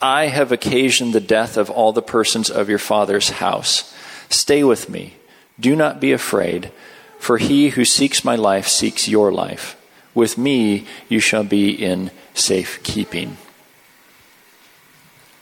I 0.00 0.26
have 0.26 0.52
occasioned 0.52 1.12
the 1.12 1.20
death 1.20 1.56
of 1.56 1.70
all 1.70 1.92
the 1.92 2.02
persons 2.02 2.50
of 2.50 2.68
your 2.68 2.78
father's 2.78 3.30
house. 3.30 3.94
Stay 4.28 4.62
with 4.64 4.88
me. 4.88 5.14
Do 5.58 5.76
not 5.76 6.00
be 6.00 6.12
afraid, 6.12 6.72
for 7.18 7.38
he 7.38 7.70
who 7.70 7.84
seeks 7.84 8.24
my 8.24 8.36
life 8.36 8.68
seeks 8.68 9.08
your 9.08 9.32
life. 9.32 9.76
With 10.14 10.38
me 10.38 10.86
you 11.08 11.20
shall 11.20 11.44
be 11.44 11.70
in 11.70 12.10
safe 12.34 12.82
keeping. 12.82 13.36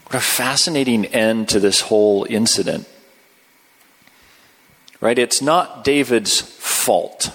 What 0.07 0.17
a 0.17 0.21
fascinating 0.21 1.07
end 1.07 1.49
to 1.51 1.61
this 1.61 1.83
whole 1.83 2.27
incident. 2.29 2.89
Right? 5.01 5.19
It's 5.19 5.41
not 5.41 5.85
David's 5.85 6.41
fault. 6.41 7.31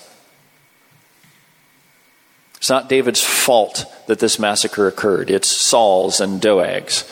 It's 2.65 2.69
not 2.71 2.89
David's 2.89 3.23
fault 3.23 3.85
that 4.07 4.17
this 4.17 4.39
massacre 4.39 4.87
occurred. 4.87 5.29
It's 5.29 5.55
Saul's 5.55 6.19
and 6.19 6.41
Doeg's. 6.41 7.07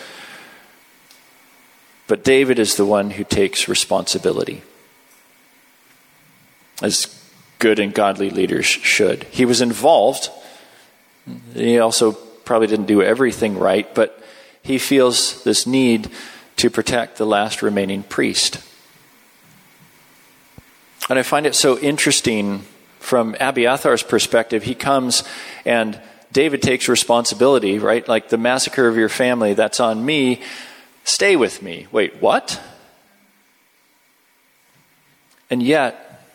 But 2.07 2.23
David 2.23 2.57
is 2.57 2.75
the 2.75 2.87
one 2.87 3.11
who 3.11 3.23
takes 3.23 3.67
responsibility. 3.67 4.63
As 6.81 7.05
good 7.59 7.77
and 7.77 7.93
godly 7.93 8.31
leaders 8.31 8.65
should. 8.65 9.25
He 9.25 9.45
was 9.45 9.61
involved. 9.61 10.31
He 11.53 11.77
also 11.77 12.13
probably 12.13 12.65
didn't 12.65 12.87
do 12.87 13.03
everything 13.03 13.59
right, 13.59 13.93
but 13.93 14.23
he 14.63 14.79
feels 14.79 15.43
this 15.43 15.67
need 15.67 16.09
to 16.55 16.71
protect 16.71 17.17
the 17.17 17.27
last 17.27 17.61
remaining 17.61 18.01
priest. 18.01 18.57
And 21.12 21.19
I 21.19 21.21
find 21.21 21.45
it 21.45 21.54
so 21.54 21.77
interesting 21.77 22.65
from 23.04 23.33
Abiathar's 23.35 24.01
perspective. 24.01 24.63
He 24.63 24.75
comes 24.75 25.23
and 25.65 25.99
David 26.31 26.62
takes 26.62 26.87
responsibility, 26.87 27.77
right? 27.77 28.08
Like 28.08 28.29
the 28.29 28.37
massacre 28.37 28.87
of 28.87 28.95
your 28.95 29.10
family, 29.10 29.54
that's 29.54 29.79
on 29.81 30.04
me. 30.04 30.41
Stay 31.04 31.35
with 31.35 31.62
me. 31.62 31.85
Wait, 31.91 32.21
what? 32.21 32.60
And 35.49 35.62
yet, 35.62 36.25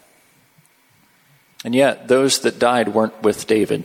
and 1.65 1.75
yet, 1.75 2.07
those 2.07 2.41
that 2.41 2.59
died 2.59 2.89
weren't 2.89 3.21
with 3.23 3.47
David. 3.47 3.85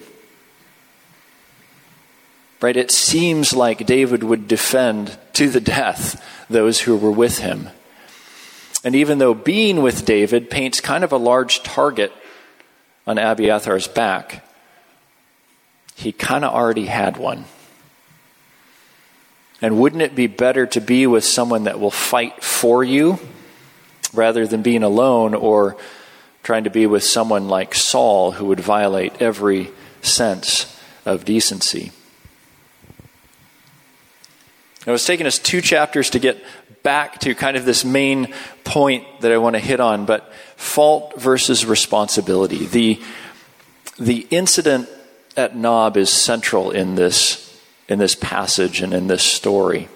Right? 2.61 2.77
It 2.77 2.91
seems 2.91 3.53
like 3.53 3.85
David 3.85 4.23
would 4.23 4.47
defend 4.47 5.17
to 5.33 5.49
the 5.49 5.61
death 5.61 6.23
those 6.49 6.81
who 6.81 6.95
were 6.95 7.11
with 7.11 7.39
him. 7.39 7.69
And 8.83 8.93
even 8.93 9.17
though 9.17 9.33
being 9.33 9.81
with 9.81 10.05
David 10.05 10.51
paints 10.51 10.81
kind 10.81 11.03
of 11.03 11.13
a 11.13 11.17
large 11.17 11.63
target 11.63 12.11
on 13.05 13.17
Abiathar's 13.17 13.87
back, 13.87 14.45
he 15.95 16.11
kind 16.11 16.45
of 16.45 16.53
already 16.53 16.85
had 16.85 17.17
one. 17.17 17.45
And 19.61 19.79
wouldn't 19.79 20.01
it 20.01 20.15
be 20.15 20.27
better 20.27 20.65
to 20.67 20.81
be 20.81 21.07
with 21.07 21.23
someone 21.23 21.65
that 21.65 21.79
will 21.79 21.91
fight 21.91 22.43
for 22.43 22.83
you 22.83 23.19
rather 24.13 24.45
than 24.45 24.61
being 24.61 24.83
alone 24.83 25.33
or 25.33 25.77
trying 26.43 26.65
to 26.65 26.69
be 26.69 26.85
with 26.85 27.03
someone 27.03 27.47
like 27.47 27.73
Saul 27.73 28.33
who 28.33 28.45
would 28.45 28.59
violate 28.59 29.21
every 29.21 29.71
sense 30.01 30.77
of 31.05 31.23
decency? 31.23 31.91
It 34.85 34.91
was 34.91 35.05
taking 35.05 35.25
us 35.25 35.39
two 35.39 35.61
chapters 35.61 36.09
to 36.09 36.19
get 36.19 36.43
back 36.83 37.19
to 37.21 37.33
kind 37.33 37.57
of 37.57 37.65
this 37.65 37.83
main 37.83 38.33
point 38.63 39.05
that 39.21 39.31
I 39.31 39.37
want 39.37 39.55
to 39.55 39.59
hit 39.59 39.79
on, 39.79 40.05
but 40.05 40.31
fault 40.57 41.19
versus 41.19 41.65
responsibility. 41.65 42.65
The, 42.65 43.01
the 43.97 44.27
incident 44.29 44.89
at 45.35 45.55
Nob 45.55 45.97
is 45.97 46.09
central 46.09 46.71
in 46.71 46.95
this, 46.95 47.59
in 47.87 47.99
this 47.99 48.15
passage 48.15 48.81
and 48.81 48.93
in 48.93 49.07
this 49.07 49.23
story. 49.23 49.87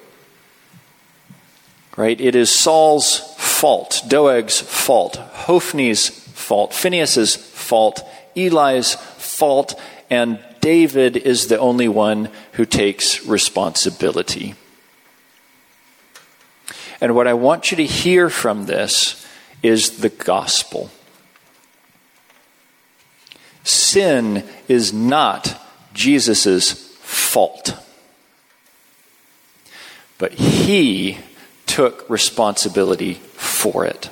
Right? 1.95 2.19
It 2.19 2.35
is 2.35 2.49
Saul's 2.49 3.19
fault, 3.37 4.01
Doeg's 4.07 4.61
fault, 4.61 5.19
Hophni's 5.33 6.09
fault, 6.09 6.73
Phineas's 6.73 7.35
fault, 7.35 8.07
Eli's 8.35 8.93
fault, 8.93 9.79
and 10.09 10.39
David 10.61 11.17
is 11.17 11.47
the 11.47 11.59
only 11.59 11.87
one 11.87 12.29
who 12.53 12.65
takes 12.65 13.25
responsibility. 13.25 14.55
And 16.99 17.15
what 17.15 17.27
I 17.27 17.33
want 17.33 17.71
you 17.71 17.77
to 17.77 17.85
hear 17.85 18.29
from 18.29 18.65
this 18.65 19.25
is 19.61 19.99
the 19.99 20.09
gospel. 20.09 20.89
Sin 23.63 24.43
is 24.67 24.93
not 24.93 25.59
Jesus' 25.93 26.71
fault. 27.01 27.77
But 30.17 30.33
he 30.33 31.17
took 31.65 32.09
responsibility 32.09 33.15
for 33.33 33.85
it. 33.85 34.09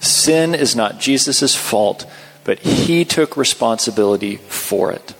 Sin 0.00 0.54
is 0.54 0.76
not 0.76 1.00
Jesus' 1.00 1.54
fault, 1.54 2.06
but 2.44 2.58
he 2.58 3.04
took 3.04 3.36
responsibility 3.36 4.36
for 4.36 4.92
it 4.92 5.14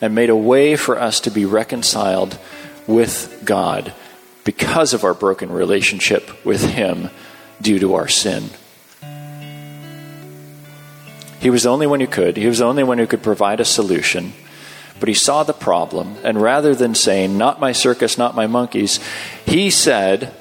and 0.00 0.14
made 0.14 0.30
a 0.30 0.36
way 0.36 0.76
for 0.76 1.00
us 1.00 1.20
to 1.20 1.30
be 1.30 1.44
reconciled 1.44 2.38
with 2.88 3.42
God 3.44 3.94
because 4.42 4.94
of 4.94 5.04
our 5.04 5.14
broken 5.14 5.52
relationship 5.52 6.44
with 6.44 6.64
Him 6.64 7.10
due 7.60 7.78
to 7.78 7.94
our 7.94 8.08
sin. 8.08 8.50
He 11.40 11.50
was 11.50 11.62
the 11.62 11.68
only 11.68 11.86
one 11.86 12.00
who 12.00 12.08
could. 12.08 12.36
He 12.36 12.46
was 12.46 12.58
the 12.58 12.64
only 12.64 12.82
one 12.82 12.98
who 12.98 13.06
could 13.06 13.22
provide 13.22 13.60
a 13.60 13.64
solution. 13.64 14.32
But 14.98 15.08
he 15.08 15.14
saw 15.14 15.44
the 15.44 15.52
problem, 15.52 16.16
and 16.24 16.42
rather 16.42 16.74
than 16.74 16.96
saying, 16.96 17.38
Not 17.38 17.60
my 17.60 17.70
circus, 17.70 18.18
not 18.18 18.34
my 18.34 18.48
monkeys, 18.48 18.98
he 19.46 19.70
said, 19.70 20.34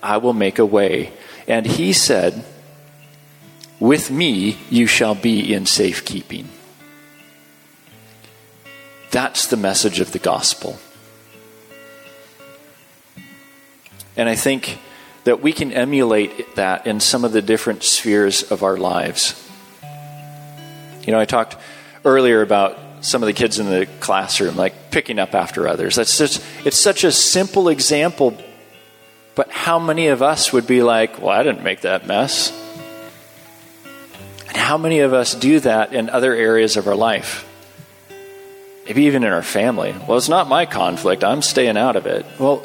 I 0.00 0.18
will 0.18 0.32
make 0.32 0.60
a 0.60 0.66
way. 0.66 1.12
And 1.48 1.66
he 1.66 1.92
said, 1.92 2.44
With 3.80 4.12
me 4.12 4.58
you 4.70 4.86
shall 4.86 5.16
be 5.16 5.52
in 5.52 5.66
safekeeping. 5.66 6.48
That's 9.10 9.48
the 9.48 9.56
message 9.56 9.98
of 9.98 10.12
the 10.12 10.18
gospel. 10.20 10.78
And 14.16 14.28
I 14.28 14.36
think 14.36 14.78
that 15.24 15.40
we 15.40 15.52
can 15.52 15.72
emulate 15.72 16.56
that 16.56 16.86
in 16.86 17.00
some 17.00 17.24
of 17.24 17.32
the 17.32 17.42
different 17.42 17.82
spheres 17.82 18.42
of 18.42 18.62
our 18.62 18.76
lives. 18.76 19.40
You 21.02 21.12
know, 21.12 21.20
I 21.20 21.24
talked 21.24 21.56
earlier 22.04 22.42
about 22.42 22.78
some 23.00 23.22
of 23.22 23.26
the 23.26 23.32
kids 23.32 23.58
in 23.58 23.66
the 23.66 23.86
classroom, 24.00 24.56
like 24.56 24.90
picking 24.90 25.18
up 25.18 25.34
after 25.34 25.68
others. 25.68 25.96
That's 25.96 26.16
just, 26.16 26.42
it's 26.64 26.78
such 26.78 27.04
a 27.04 27.12
simple 27.12 27.68
example, 27.68 28.36
but 29.34 29.50
how 29.50 29.78
many 29.78 30.08
of 30.08 30.22
us 30.22 30.52
would 30.52 30.66
be 30.66 30.82
like, 30.82 31.20
well, 31.20 31.30
I 31.30 31.42
didn't 31.42 31.62
make 31.62 31.82
that 31.82 32.06
mess? 32.06 32.52
And 34.48 34.56
how 34.56 34.78
many 34.78 35.00
of 35.00 35.12
us 35.12 35.34
do 35.34 35.60
that 35.60 35.92
in 35.92 36.08
other 36.08 36.34
areas 36.34 36.76
of 36.76 36.86
our 36.86 36.94
life? 36.94 37.50
Maybe 38.86 39.04
even 39.04 39.24
in 39.24 39.32
our 39.32 39.42
family. 39.42 39.94
Well, 40.06 40.16
it's 40.16 40.28
not 40.28 40.48
my 40.48 40.66
conflict. 40.66 41.24
I'm 41.24 41.42
staying 41.42 41.76
out 41.76 41.96
of 41.96 42.06
it. 42.06 42.24
Well, 42.38 42.64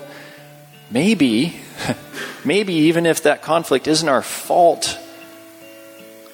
maybe, 0.91 1.59
maybe 2.45 2.73
even 2.73 3.05
if 3.05 3.23
that 3.23 3.41
conflict 3.41 3.87
isn't 3.87 4.07
our 4.07 4.21
fault, 4.21 4.97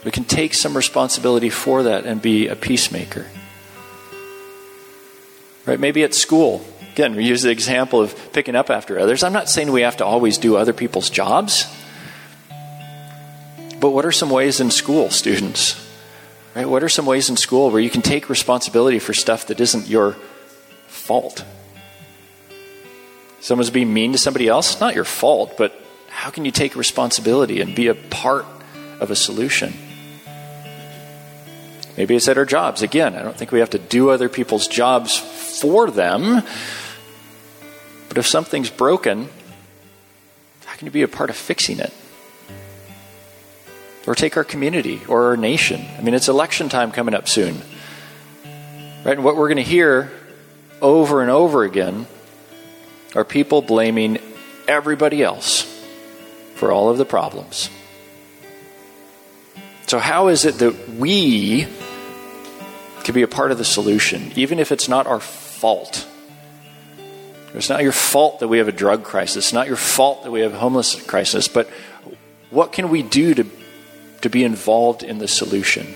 we 0.04 0.12
can 0.12 0.24
take 0.24 0.54
some 0.54 0.76
responsibility 0.78 1.50
for 1.50 1.84
that 1.84 2.06
and 2.06 2.22
be 2.22 2.48
a 2.48 2.56
peacemaker. 2.56 3.26
Right? 5.66 5.80
Maybe 5.80 6.04
at 6.04 6.14
school. 6.14 6.66
Again, 6.94 7.16
we 7.16 7.26
use 7.26 7.42
the 7.42 7.50
example 7.50 8.02
of 8.02 8.32
picking 8.32 8.56
up 8.56 8.70
after 8.70 9.00
others. 9.00 9.24
I'm 9.24 9.34
not 9.34 9.50
saying 9.50 9.72
we 9.72 9.82
have 9.82 9.98
to 9.98 10.06
always 10.06 10.38
do 10.38 10.56
other 10.56 10.74
people's 10.74 11.10
jobs. 11.10 11.66
But 13.80 13.90
what 13.90 14.06
are 14.06 14.12
some 14.12 14.30
ways 14.30 14.60
in 14.60 14.72
school, 14.72 15.10
students? 15.10 15.82
Right? 16.56 16.70
What 16.70 16.84
are 16.84 16.90
some 16.90 17.06
ways 17.06 17.30
in 17.30 17.36
school 17.36 17.72
where 17.72 17.82
you 17.82 17.90
can 17.90 18.02
take 18.02 18.30
responsibility 18.30 19.00
for 19.00 19.14
stuff 19.14 19.48
that 19.48 19.60
isn't 19.60 19.88
your 19.88 20.16
fault? 20.88 21.44
Someone's 23.46 23.70
being 23.70 23.94
mean 23.94 24.12
to 24.12 24.18
somebody 24.18 24.48
else, 24.48 24.80
not 24.80 24.96
your 24.96 25.04
fault, 25.04 25.56
but 25.56 25.72
how 26.10 26.32
can 26.32 26.46
you 26.46 26.52
take 26.52 26.76
responsibility 26.76 27.62
and 27.62 27.76
be 27.76 27.90
a 27.90 27.94
part 27.94 28.48
of 29.00 29.12
a 29.12 29.16
solution? 29.16 29.72
Maybe 31.96 32.16
it's 32.16 32.28
at 32.28 32.40
our 32.40 32.46
jobs. 32.46 32.82
Again, 32.82 33.16
I 33.16 33.22
don't 33.22 33.38
think 33.38 33.52
we 33.52 33.60
have 33.60 33.70
to 33.70 33.78
do 33.78 34.10
other 34.10 34.30
people's 34.30 34.68
jobs 34.68 35.16
for 35.20 35.92
them. 35.92 36.42
But 38.10 38.18
if 38.18 38.26
something's 38.26 38.72
broken, 38.72 39.30
how 40.66 40.76
can 40.78 40.88
you 40.88 40.92
be 40.92 41.04
a 41.04 41.08
part 41.08 41.30
of 41.30 41.36
fixing 41.36 41.78
it? 41.78 41.94
Or 44.08 44.16
take 44.16 44.38
our 44.38 44.44
community 44.44 45.02
or 45.08 45.26
our 45.26 45.38
nation. 45.38 45.86
I 46.00 46.02
mean, 46.02 46.16
it's 46.16 46.30
election 46.30 46.68
time 46.68 46.92
coming 46.92 47.14
up 47.14 47.30
soon. 47.30 47.62
Right? 49.04 49.14
And 49.14 49.24
what 49.24 49.36
we're 49.36 49.50
going 49.50 49.58
to 49.58 49.62
hear 49.62 50.12
over 50.82 51.22
and 51.22 51.30
over 51.30 51.64
again 51.64 52.08
are 53.16 53.24
people 53.24 53.62
blaming 53.62 54.20
everybody 54.68 55.24
else 55.24 55.64
for 56.56 56.72
all 56.72 56.90
of 56.90 56.98
the 56.98 57.06
problems. 57.06 57.70
So, 59.88 60.00
how 60.00 60.30
is 60.30 60.46
it 60.46 60.56
that 60.60 60.90
we 60.90 61.68
can 63.04 63.14
be 63.14 63.22
a 63.22 63.28
part 63.28 63.52
of 63.52 63.58
the 63.58 63.66
solution, 63.66 64.32
even 64.36 64.60
if 64.60 64.72
it's 64.72 64.90
not 64.90 65.06
our 65.06 65.20
fault? 65.20 66.08
It's 67.54 67.70
not 67.70 67.84
your 67.84 67.94
fault 67.94 68.40
that 68.40 68.50
we 68.50 68.58
have 68.58 68.68
a 68.68 68.74
drug 68.74 69.04
crisis. 69.04 69.46
It's 69.46 69.54
not 69.54 69.68
your 69.68 69.78
fault 69.78 70.24
that 70.24 70.32
we 70.32 70.42
have 70.42 70.54
a 70.54 70.58
homeless 70.58 71.02
crisis. 71.02 71.48
But 71.48 71.70
what 72.50 72.74
can 72.74 72.90
we 72.90 73.02
do 73.02 73.34
to, 73.34 73.46
to 74.22 74.30
be 74.30 74.44
involved 74.44 75.04
in 75.04 75.20
the 75.20 75.28
solution? 75.28 75.88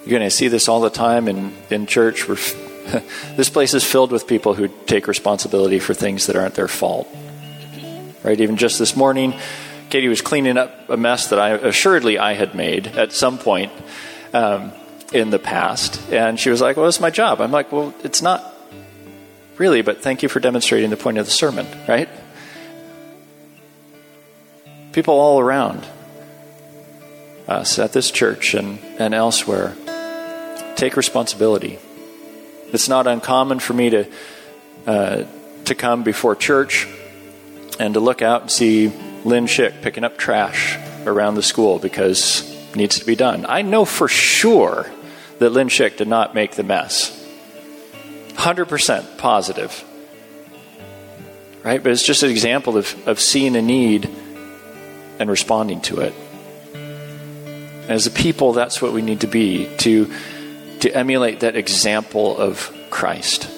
You're 0.00 0.18
going 0.18 0.22
to 0.22 0.30
see 0.30 0.48
this 0.48 0.68
all 0.68 0.82
the 0.82 0.90
time 0.90 1.28
in, 1.28 1.54
in 1.70 1.86
church. 1.86 2.28
We're, 2.28 2.36
this 3.36 3.48
place 3.48 3.74
is 3.74 3.84
filled 3.84 4.12
with 4.12 4.26
people 4.26 4.54
who 4.54 4.68
take 4.86 5.06
responsibility 5.06 5.78
for 5.78 5.94
things 5.94 6.26
that 6.26 6.36
aren't 6.36 6.54
their 6.54 6.68
fault. 6.68 7.08
Right? 8.22 8.40
Even 8.40 8.56
just 8.56 8.78
this 8.78 8.96
morning, 8.96 9.34
Katie 9.90 10.08
was 10.08 10.22
cleaning 10.22 10.56
up 10.56 10.88
a 10.88 10.96
mess 10.96 11.28
that 11.28 11.38
I 11.38 11.50
assuredly 11.50 12.18
I 12.18 12.34
had 12.34 12.54
made 12.54 12.86
at 12.86 13.12
some 13.12 13.38
point 13.38 13.72
um, 14.32 14.72
in 15.12 15.30
the 15.30 15.38
past, 15.38 16.00
and 16.10 16.38
she 16.40 16.50
was 16.50 16.60
like, 16.60 16.76
"Well, 16.76 16.88
it's 16.88 17.00
my 17.00 17.10
job." 17.10 17.40
I'm 17.40 17.52
like, 17.52 17.70
"Well, 17.70 17.94
it's 18.02 18.22
not 18.22 18.42
really, 19.56 19.82
but 19.82 20.02
thank 20.02 20.22
you 20.22 20.28
for 20.28 20.40
demonstrating 20.40 20.90
the 20.90 20.96
point 20.96 21.18
of 21.18 21.26
the 21.26 21.32
sermon." 21.32 21.66
Right? 21.86 22.08
People 24.92 25.14
all 25.14 25.40
around 25.40 25.86
us 27.46 27.78
at 27.78 27.92
this 27.92 28.10
church 28.10 28.54
and, 28.54 28.78
and 28.98 29.14
elsewhere 29.14 29.74
take 30.76 30.96
responsibility. 30.96 31.78
It's 32.74 32.88
not 32.88 33.06
uncommon 33.06 33.60
for 33.60 33.72
me 33.72 33.90
to 33.90 34.06
uh, 34.86 35.24
to 35.64 35.74
come 35.74 36.02
before 36.02 36.36
church 36.36 36.86
and 37.78 37.94
to 37.94 38.00
look 38.00 38.22
out 38.22 38.42
and 38.42 38.50
see 38.50 38.88
Lynn 39.24 39.46
Schick 39.46 39.82
picking 39.82 40.04
up 40.04 40.18
trash 40.18 40.76
around 41.06 41.36
the 41.36 41.42
school 41.42 41.78
because 41.78 42.42
it 42.70 42.76
needs 42.76 42.98
to 42.98 43.06
be 43.06 43.16
done. 43.16 43.46
I 43.48 43.62
know 43.62 43.84
for 43.84 44.08
sure 44.08 44.90
that 45.38 45.50
Lynn 45.50 45.68
Schick 45.68 45.96
did 45.96 46.08
not 46.08 46.34
make 46.34 46.52
the 46.52 46.62
mess. 46.62 47.20
100% 48.34 49.18
positive. 49.18 49.84
Right? 51.62 51.82
But 51.82 51.92
it's 51.92 52.02
just 52.02 52.22
an 52.22 52.30
example 52.30 52.76
of, 52.76 53.08
of 53.08 53.20
seeing 53.20 53.56
a 53.56 53.62
need 53.62 54.08
and 55.18 55.30
responding 55.30 55.80
to 55.82 56.00
it. 56.00 56.14
As 57.88 58.06
a 58.06 58.10
people, 58.10 58.52
that's 58.52 58.82
what 58.82 58.92
we 58.92 59.02
need 59.02 59.20
to 59.20 59.26
be 59.26 59.74
to, 59.78 60.12
to 60.80 60.94
emulate 60.94 61.40
that 61.40 61.56
example 61.56 62.36
of 62.36 62.72
Christ. 62.90 63.53